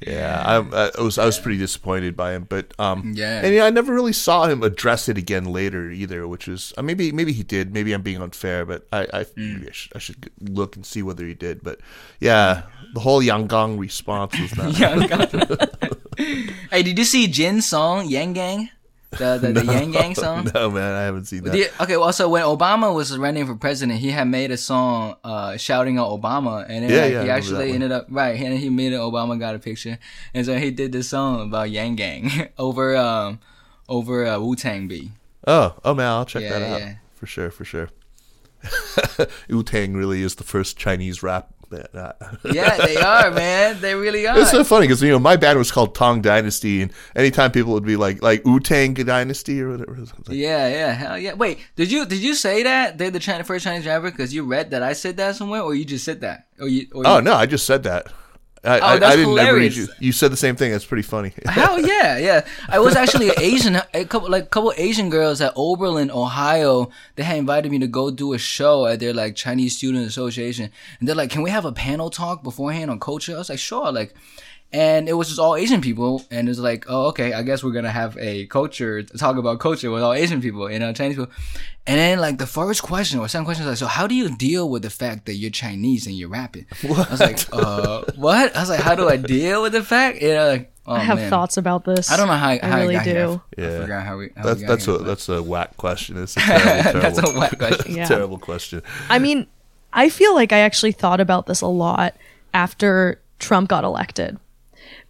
[0.00, 3.40] Yeah, I, I was I was pretty disappointed by him, but um, Yeah.
[3.42, 6.82] and yeah, I never really saw him address it again later either, which was uh,
[6.82, 9.98] maybe maybe he did, maybe I'm being unfair, but I I, maybe I, should, I
[10.00, 11.80] should look and see whether he did, but
[12.20, 14.76] yeah, the whole Yang Gang response was not.
[16.70, 18.70] Hey, did you see Jin's song Yang Gang?
[19.18, 20.48] The the, the Yang Gang song.
[20.54, 21.52] no man, I haven't seen that.
[21.52, 25.16] The- okay, well, so when Obama was running for president, he had made a song
[25.24, 28.58] uh, shouting out Obama, and then Yeah, like, yeah, he actually ended up right, and
[28.58, 28.96] he made it.
[28.98, 29.98] Obama got a picture,
[30.34, 33.38] and so he did this song about Yang Gang over um
[33.88, 35.12] over uh, Wu Tang B.
[35.46, 37.88] Oh, oh man, I'll check Yeah, that out for sure, for sure.
[39.48, 41.52] Wu Tang really is the first Chinese rap.
[41.76, 41.88] Band.
[41.94, 42.12] Uh,
[42.52, 43.80] Yeah, they are, man.
[43.80, 44.38] They really are.
[44.38, 47.72] It's so funny because you know my band was called Tang Dynasty, and anytime people
[47.72, 51.34] would be like like Wu Tang Dynasty or whatever, like, Yeah, yeah, hell yeah.
[51.34, 54.44] Wait, did you did you say that they're the China, first Chinese rapper because you
[54.44, 56.86] read that I said that somewhere, or you just said that, or you?
[56.94, 58.06] Or oh you, no, I just said that.
[58.64, 59.76] Oh, I, I, Oh, that's I didn't ever read hilarious.
[59.76, 59.88] you.
[60.00, 60.72] You said the same thing.
[60.72, 61.32] That's pretty funny.
[61.46, 62.46] Hell yeah, yeah.
[62.68, 66.90] I was actually an Asian, a couple like couple Asian girls at Oberlin, Ohio.
[67.16, 70.70] They had invited me to go do a show at their like Chinese Student Association,
[70.98, 73.58] and they're like, "Can we have a panel talk beforehand on culture?" I was like,
[73.58, 74.14] "Sure." Like,
[74.74, 77.32] and it was just all Asian people, and it's like, "Oh, okay.
[77.32, 80.78] I guess we're gonna have a culture talk about culture with all Asian people, you
[80.80, 81.32] know, Chinese people."
[81.86, 84.34] And then like the first question or second question was like, "So how do you
[84.36, 88.56] deal with the fact that you're Chinese and you're rapping?" I was like, "Uh, what?"
[88.56, 90.98] I was like, "How do I deal with the fact?" You know, like, oh, I
[91.00, 91.30] have man.
[91.30, 92.10] thoughts about this.
[92.10, 93.10] I don't know how I, I how really got do.
[93.56, 93.68] Here.
[93.70, 93.78] Yeah.
[93.78, 94.30] I forgot how we.
[94.36, 96.20] How That's we got that's here, a but- that's a whack question.
[96.22, 97.94] It's a terrible, terrible, That's a whack question.
[97.96, 98.04] Yeah.
[98.06, 98.82] terrible question.
[99.08, 99.46] I mean,
[99.92, 102.16] I feel like I actually thought about this a lot
[102.52, 104.38] after Trump got elected.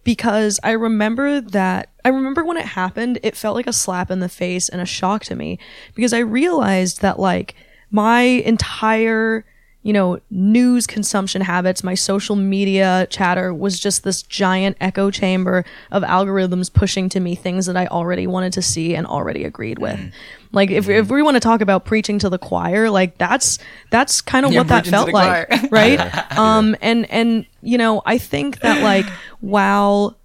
[0.05, 4.21] Because I remember that, I remember when it happened, it felt like a slap in
[4.21, 5.59] the face and a shock to me.
[5.95, 7.55] Because I realized that, like,
[7.91, 9.43] my entire,
[9.81, 15.65] you know, news consumption habits, my social media chatter was just this giant echo chamber
[15.91, 19.79] of algorithms pushing to me things that I already wanted to see and already agreed
[19.79, 19.99] with.
[19.99, 20.11] Mm.
[20.55, 23.59] Like if, if we want to talk about preaching to the choir, like that's
[23.91, 25.69] that's kind of Yeah, what that felt like, choir.
[25.69, 25.99] right?
[26.37, 29.05] Um and and you know, I think that like
[29.41, 30.17] while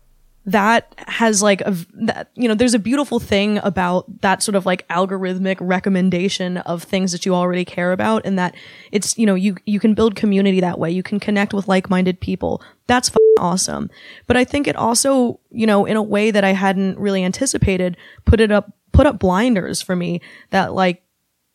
[0.46, 4.64] that has like a that you know there's a beautiful thing about that sort of
[4.64, 8.54] like algorithmic recommendation of things that you already care about and that
[8.90, 10.90] it's you know you you can build community that way.
[10.90, 12.62] You can connect with like-minded people.
[12.86, 13.90] That's f- awesome.
[14.26, 17.96] But i think it also you know in a way that i hadn't really anticipated
[18.24, 21.02] put it up put up blinders for me that like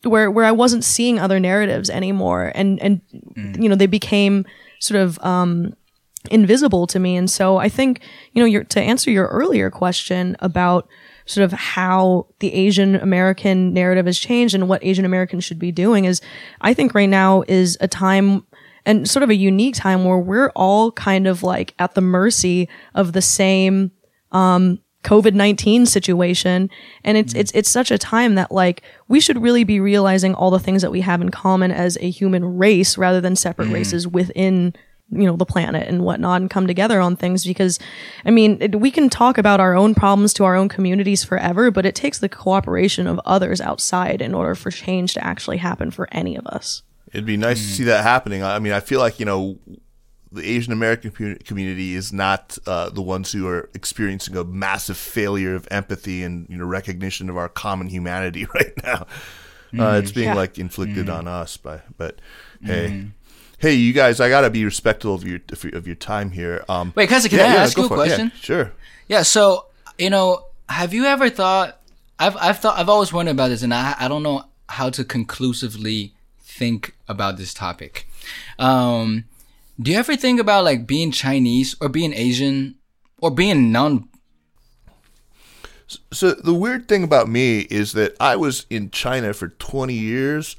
[0.03, 2.51] where where I wasn't seeing other narratives anymore.
[2.55, 3.01] And and
[3.35, 4.45] you know they became
[4.79, 5.73] sort of um
[6.31, 7.15] invisible to me.
[7.15, 8.01] And so I think
[8.33, 10.87] you know your to answer your earlier question about
[11.25, 15.71] sort of how the Asian American narrative has changed and what Asian Americans should be
[15.71, 16.21] doing is
[16.61, 18.45] I think right now is a time
[18.85, 22.69] and sort of a unique time where we're all kind of like at the mercy
[22.93, 23.91] of the same
[25.05, 26.69] COVID-19 situation.
[27.03, 27.39] And it's, mm-hmm.
[27.39, 30.81] it's, it's such a time that like we should really be realizing all the things
[30.81, 33.75] that we have in common as a human race rather than separate mm-hmm.
[33.75, 34.73] races within,
[35.11, 37.79] you know, the planet and whatnot and come together on things because,
[38.25, 41.71] I mean, it, we can talk about our own problems to our own communities forever,
[41.71, 45.91] but it takes the cooperation of others outside in order for change to actually happen
[45.91, 46.81] for any of us.
[47.13, 47.73] It'd be nice to mm-hmm.
[47.75, 48.43] see that happening.
[48.43, 49.57] I mean, I feel like you know
[50.35, 51.11] the Asian American
[51.45, 56.47] community is not uh, the ones who are experiencing a massive failure of empathy and
[56.49, 59.07] you know recognition of our common humanity right now.
[59.77, 60.35] Uh, it's being Yeah.
[60.35, 62.19] like inflicted on us by, but
[62.63, 63.07] hey.
[63.57, 64.19] Hey, you guys!
[64.19, 65.39] I gotta be respectful of your
[65.73, 66.63] of your, time here.
[66.67, 67.97] Um, Wait, Kaiser, can I ask you a for.
[67.97, 68.31] Yeah, question?
[68.35, 68.71] sure.
[69.07, 69.23] Yeah.
[69.23, 69.67] So
[69.97, 71.79] you know, have you ever thought?
[72.19, 75.03] I've I've thought I've always wondered about this, and I I don't know how to
[75.05, 78.07] conclusively think about this topic.
[78.59, 79.23] Um,
[79.79, 82.75] do you ever think about like being Chinese or being Asian
[83.21, 84.09] or being non?
[86.11, 90.55] So the weird thing about me is that I was in China for 20 years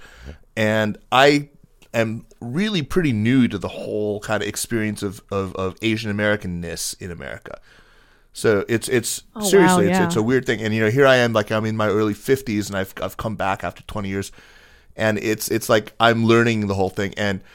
[0.57, 1.49] and I
[1.93, 7.01] am really pretty new to the whole kind of experience of, of, of Asian Americanness
[7.01, 7.59] in America.
[8.33, 10.05] So it's it's Oh, seriously it's yeah.
[10.05, 12.13] it's a weird thing and you know here I am like I'm in my early
[12.15, 14.31] 50s and I've I've come back after 20 years
[14.95, 17.47] and it's it's like I'm learning the whole thing and it,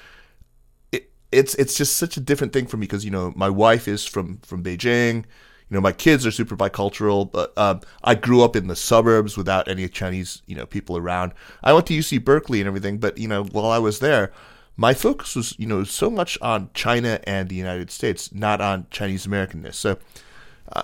[1.31, 4.05] it's it's just such a different thing for me because you know my wife is
[4.05, 5.25] from from Beijing.
[5.69, 9.37] You know my kids are super bicultural, but um, I grew up in the suburbs
[9.37, 11.33] without any Chinese you know people around.
[11.63, 14.31] I went to UC Berkeley and everything, but you know while I was there,
[14.75, 18.87] my focus was you know so much on China and the United States, not on
[18.91, 19.75] Chinese Americanness.
[19.75, 19.97] So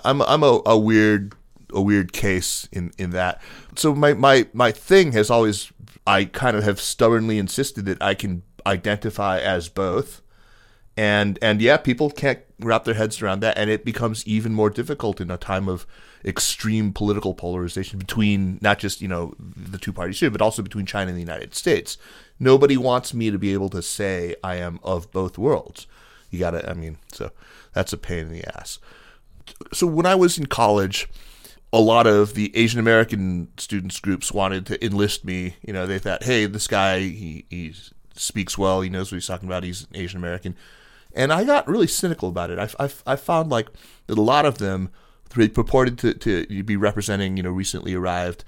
[0.03, 1.35] I'm I'm a, a weird
[1.73, 3.41] a weird case in in that.
[3.75, 5.73] So my my my thing has always
[6.05, 10.21] I kind of have stubbornly insisted that I can identify as both
[10.97, 14.71] and and yeah, people can't wrap their heads around that, and it becomes even more
[14.71, 15.85] difficult in a time of
[16.25, 20.87] extreme political polarization between not just you know the two parties here, but also between
[20.87, 21.97] China and the United States.
[22.39, 25.85] Nobody wants me to be able to say I am of both worlds.
[26.31, 27.31] You gotta, I mean, so
[27.73, 28.79] that's a pain in the ass.
[29.71, 31.07] So when I was in college,
[31.71, 35.55] a lot of the Asian American students groups wanted to enlist me.
[35.65, 37.73] You know, they thought, hey, this guy, he, he
[38.15, 40.55] speaks well, he knows what he's talking about, he's Asian American.
[41.13, 42.59] And I got really cynical about it.
[42.59, 43.69] I, I, I found like
[44.07, 44.89] that a lot of them
[45.49, 48.43] purported to, to be representing, you know, recently arrived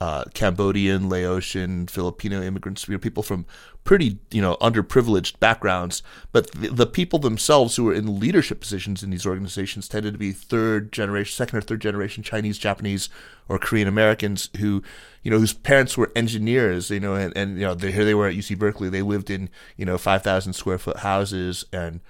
[0.00, 3.44] uh, Cambodian, Laotian, Filipino immigrants, you know, people from
[3.82, 6.02] pretty, you know, underprivileged backgrounds.
[6.30, 10.18] But the, the, people themselves who were in leadership positions in these organizations tended to
[10.18, 13.08] be third generation, second or third generation Chinese, Japanese,
[13.48, 14.82] or Korean Americans who,
[15.22, 18.14] you know, whose parents were engineers, you know, and, and you know, they, here they
[18.14, 18.88] were at UC Berkeley.
[18.88, 21.64] They lived in, you know, 5,000 square foot houses.
[21.72, 22.00] And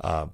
[0.00, 0.26] uh,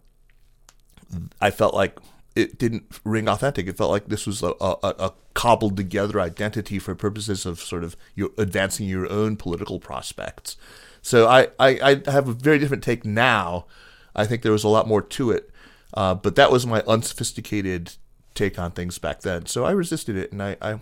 [1.40, 1.98] I felt like
[2.40, 3.66] it didn't ring authentic.
[3.66, 7.84] It felt like this was a, a, a, cobbled together identity for purposes of sort
[7.84, 10.56] of your advancing your own political prospects.
[11.02, 13.66] So I, I, I have a very different take now.
[14.14, 15.50] I think there was a lot more to it,
[15.94, 17.94] uh, but that was my unsophisticated
[18.34, 19.46] take on things back then.
[19.46, 20.78] So I resisted it, and I, I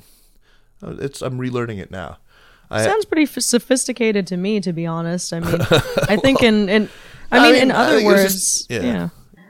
[0.82, 2.18] it's I'm relearning it now.
[2.70, 5.32] I, Sounds pretty f- sophisticated to me, to be honest.
[5.32, 5.60] I mean,
[6.08, 6.88] I think in, in
[7.30, 8.80] I mean, I mean in other words, just, yeah.
[8.80, 9.08] yeah.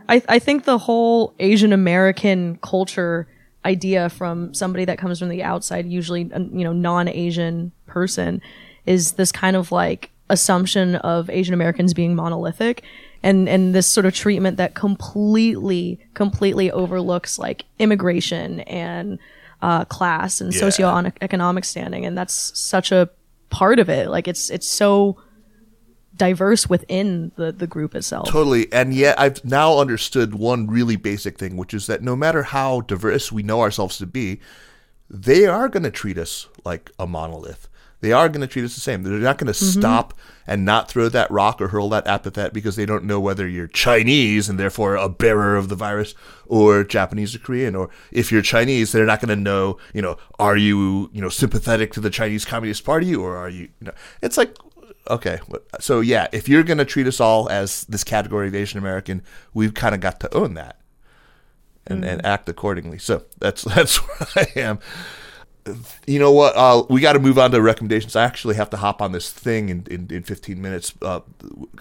[0.09, 3.29] I, I think the whole Asian American culture
[3.65, 8.41] idea from somebody that comes from the outside, usually, you know, non Asian person,
[8.87, 12.83] is this kind of like assumption of Asian Americans being monolithic
[13.23, 19.19] and and this sort of treatment that completely completely overlooks like immigration and
[19.61, 20.61] uh, class and yeah.
[20.61, 23.09] socioeconomic standing and that's such a
[23.51, 25.17] part of it like it's it's so
[26.19, 28.29] diverse within the, the group itself.
[28.29, 28.71] Totally.
[28.73, 32.83] And yet I've now understood one really basic thing, which is that no matter how
[32.83, 34.41] diverse we know ourselves to be,
[35.09, 37.69] they are going to treat us like a monolith.
[38.01, 39.03] They are going to treat us the same.
[39.03, 39.81] They're not going to mm-hmm.
[39.81, 40.15] stop
[40.47, 43.67] and not throw that rock or hurl that epithet because they don't know whether you're
[43.67, 46.15] Chinese and therefore a bearer of the virus
[46.47, 47.75] or Japanese or Korean.
[47.75, 51.29] Or if you're Chinese, they're not going to know, you know, are you, you know,
[51.29, 53.93] sympathetic to the Chinese Communist Party or are you, you know,
[54.23, 54.57] it's like,
[55.09, 55.41] okay.
[55.81, 59.23] So yeah, if you're going to treat us all as this category of Asian American,
[59.55, 60.81] we've kind of got to own that
[61.87, 62.09] and, mm.
[62.09, 62.99] and act accordingly.
[62.99, 64.79] So that's that's where I am.
[66.07, 66.57] You know what?
[66.57, 68.17] Uh, we got to move on to recommendations.
[68.17, 70.95] I actually have to hop on this thing in, in, in 15 minutes.
[71.03, 71.21] Uh,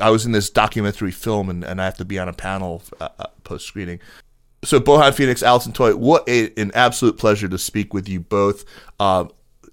[0.01, 2.83] I was in this documentary film and, and I have to be on a panel
[2.99, 4.01] uh, uh post screening
[4.63, 8.65] so Bohan Phoenix, Allyson Toy, what a, an absolute pleasure to speak with you both.
[8.99, 9.25] Uh,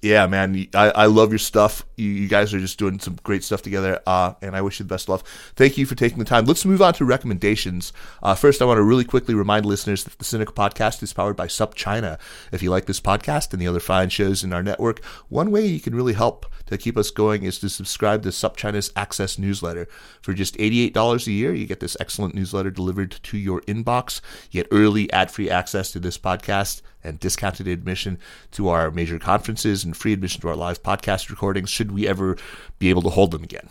[0.04, 1.86] yeah, man, I, I love your stuff.
[1.96, 4.84] You, you, guys are just doing some great stuff together, uh, and I wish you
[4.84, 5.26] the best of luck.
[5.56, 6.44] Thank you for taking the time.
[6.44, 7.90] Let's move on to recommendations.
[8.22, 11.36] Uh, first, I want to really quickly remind listeners that the Sinica Podcast is powered
[11.36, 12.18] by SupChina.
[12.52, 15.64] If you like this podcast and the other fine shows in our network, one way
[15.64, 19.88] you can really help to keep us going is to subscribe to SupChina's Access newsletter.
[20.20, 24.20] For just $88 a year, you get this excellent newsletter delivered to your inbox.
[24.50, 28.18] You get early ad-free access to this podcast and discounted admission
[28.52, 32.36] to our major conferences and free admission to our live podcast recordings should we ever
[32.78, 33.68] be able to hold them again.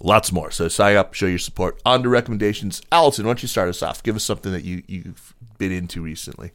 [0.00, 0.50] Lots more.
[0.50, 1.80] So sign up, show your support.
[1.84, 2.82] On to recommendations.
[2.90, 4.02] Allyson, why don't you start us off?
[4.02, 6.52] Give us something that you, you've been into recently.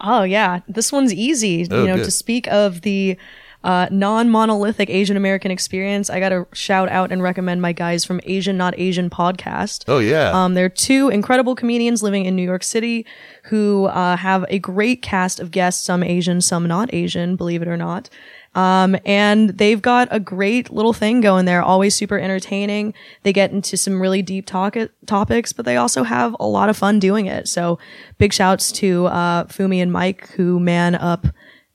[0.00, 1.66] Oh yeah, this one's easy.
[1.70, 2.04] Oh, you know, good.
[2.04, 3.16] to speak of the
[3.64, 8.20] uh, non-monolithic Asian American experience, I got to shout out and recommend my guys from
[8.24, 9.84] Asian Not Asian podcast.
[9.88, 13.06] Oh yeah, um, they're two incredible comedians living in New York City
[13.44, 17.68] who uh, have a great cast of guests, some Asian, some not Asian, believe it
[17.68, 18.08] or not.
[18.56, 22.94] Um, and they've got a great little thing going there, always super entertaining.
[23.22, 26.76] They get into some really deep talk- topics, but they also have a lot of
[26.76, 27.48] fun doing it.
[27.48, 27.78] So
[28.16, 31.26] big shouts to, uh, Fumi and Mic who man up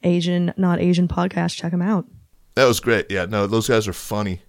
[0.03, 1.57] Asian, not Asian podcast.
[1.57, 2.07] Check them out.
[2.55, 3.11] That was great.
[3.11, 4.41] Yeah, no, those guys are funny.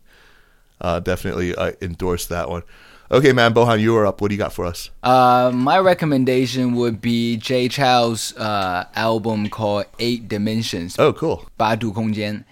[0.79, 2.63] Uh, definitely I endorse that one.
[3.09, 4.19] Okay, man, Bohan, you are up.
[4.19, 4.89] What do you got for us?
[5.01, 10.99] Uh, my recommendation would be Jay Chou's uh, album called Eight Dimensions.
[10.99, 11.45] Oh, cool.
[11.57, 12.43] 八度空间.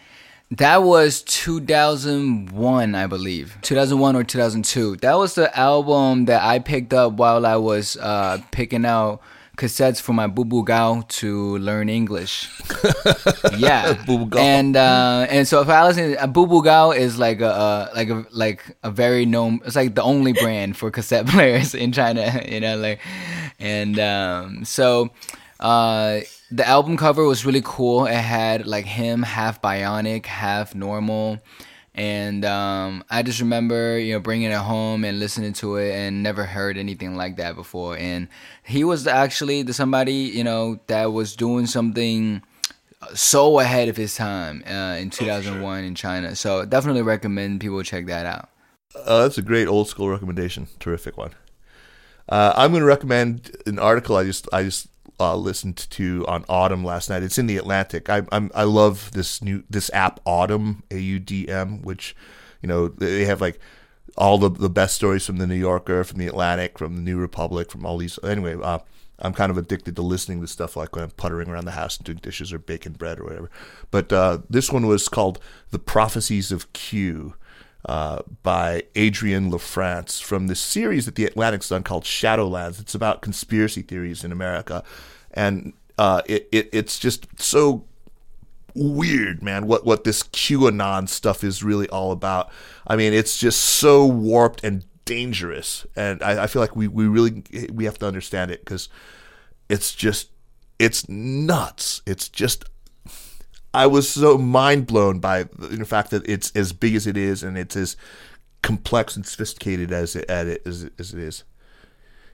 [0.52, 3.58] That was 2001, I believe.
[3.64, 4.98] 2001 or 2002.
[4.98, 9.22] That was the album that I picked up while I was uh, picking out
[9.61, 12.49] cassettes for my boo gao to learn English.
[13.59, 13.95] yeah,
[14.39, 18.09] and uh, and so if I listen, a boo gao is like a uh, like
[18.09, 19.61] a like a very known.
[19.67, 22.43] It's like the only brand for cassette players in China.
[22.49, 23.01] You know, like
[23.59, 25.11] and um, so.
[25.61, 28.07] Uh, the album cover was really cool.
[28.07, 31.39] It had like him half bionic, half normal,
[31.95, 36.23] and um, I just remember you know bringing it home and listening to it and
[36.23, 37.97] never heard anything like that before.
[37.97, 38.29] And
[38.63, 42.43] he was actually the somebody you know that was doing something
[43.15, 46.37] so ahead of his time uh, in 2001 in China.
[46.37, 48.51] So definitely recommend people check that out.
[48.95, 50.67] Uh, that's a great old school recommendation.
[50.79, 51.31] Terrific one.
[52.29, 54.89] Uh, I'm going to recommend an article I just I just
[55.21, 57.23] uh, listened to on Audm last night.
[57.23, 58.09] It's in the Atlantic.
[58.09, 62.17] I I'm, I love this new this app Audm A U D M, which
[62.63, 63.59] you know they have like
[64.17, 67.19] all the the best stories from the New Yorker, from the Atlantic, from the New
[67.19, 68.19] Republic, from all these.
[68.25, 68.79] Anyway, uh,
[69.19, 71.99] I'm kind of addicted to listening to stuff like when I'm puttering around the house
[71.99, 73.51] and doing dishes or baking bread or whatever.
[73.91, 75.39] But uh, this one was called
[75.71, 77.35] "The Prophecies of Q."
[77.87, 82.79] Uh, by Adrienne LaFrance from this series that the Atlantic's done called Shadowlands.
[82.79, 84.85] It's about conspiracy theories in America,
[85.33, 87.85] and uh, it, it it's just so
[88.75, 89.67] weird, man.
[89.67, 92.51] What what this QAnon stuff is really all about.
[92.87, 97.07] I mean, it's just so warped and dangerous, and I, I feel like we we
[97.07, 97.43] really
[97.73, 98.89] we have to understand it because
[99.69, 100.31] it's just
[100.79, 102.03] it's nuts.
[102.07, 102.65] It's just
[103.73, 107.43] I was so mind blown by the fact that it's as big as it is
[107.43, 107.97] and it's as
[108.63, 111.45] complex and sophisticated as it, as it, as it is.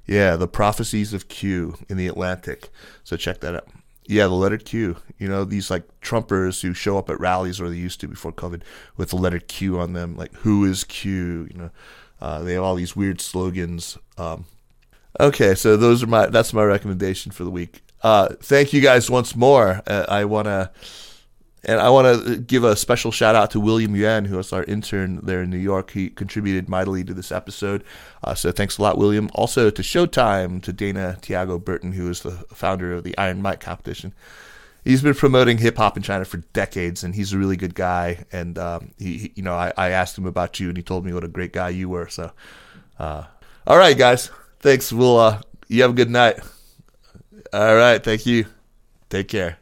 [0.07, 2.71] Yeah, the prophecies of Q in the Atlantic.
[3.05, 3.69] So check that out.
[4.07, 4.97] Yeah, the letter Q.
[5.19, 8.33] You know, these like Trumpers who show up at rallies or they used to before
[8.33, 8.63] COVID
[8.97, 10.17] with the letter Q on them.
[10.17, 11.49] Like, who is Q?
[11.51, 11.71] You know,
[12.21, 13.99] uh, they have all these weird slogans.
[14.17, 14.45] Um,
[15.19, 17.83] okay, so those are my that's my recommendation for the week.
[18.03, 19.83] Uh, thank you guys once more.
[19.87, 20.71] Uh, I want to
[21.67, 24.63] and I want to give a special shout out to William Yuan, who is our
[24.65, 25.91] intern there in New York.
[25.91, 27.83] He contributed mightily to this episode.
[28.23, 29.29] Uh, so thanks a lot, William.
[29.35, 33.59] Also to Showtime, to Dana Tiago Burton, who is the founder of the Iron Mic
[33.59, 34.15] competition.
[34.85, 38.25] He's been promoting hip hop in China for decades, and he's a really good guy.
[38.31, 41.05] And um, he, he, you know, I, I, asked him about you, and he told
[41.05, 42.09] me what a great guy you were.
[42.09, 42.31] So,
[43.01, 43.25] uh,
[43.67, 44.31] all right, guys,
[44.61, 44.93] thanks.
[44.93, 46.39] We'll uh, you have a good night.
[47.53, 48.47] All right, thank you.
[49.11, 49.59] Take care.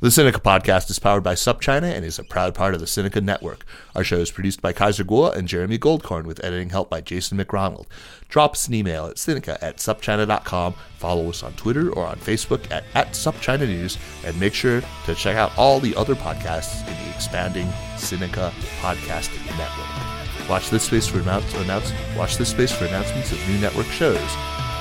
[0.00, 3.22] The Sinica podcast is powered by SupChina and is a proud part of the Sinica
[3.22, 3.64] Network.
[3.94, 7.38] Our show is produced by Kaiser Kuo and Jeremy Goldkorn with editing help by Jason
[7.38, 7.86] MacRonald.
[8.28, 12.70] Drop us an email at Sinica at supchina.com, follow us on Twitter or on Facebook
[12.70, 17.06] at, at SupChina News, and make sure to check out all the other podcasts in
[17.06, 18.50] the expanding Sinica
[18.80, 20.50] Podcasting Network.
[20.50, 24.20] Watch this space for announce, announce watch this space for announcements of new network shows.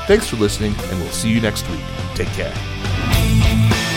[0.06, 1.80] Thanks for listening, and we'll see you next week.
[2.16, 3.93] Take care.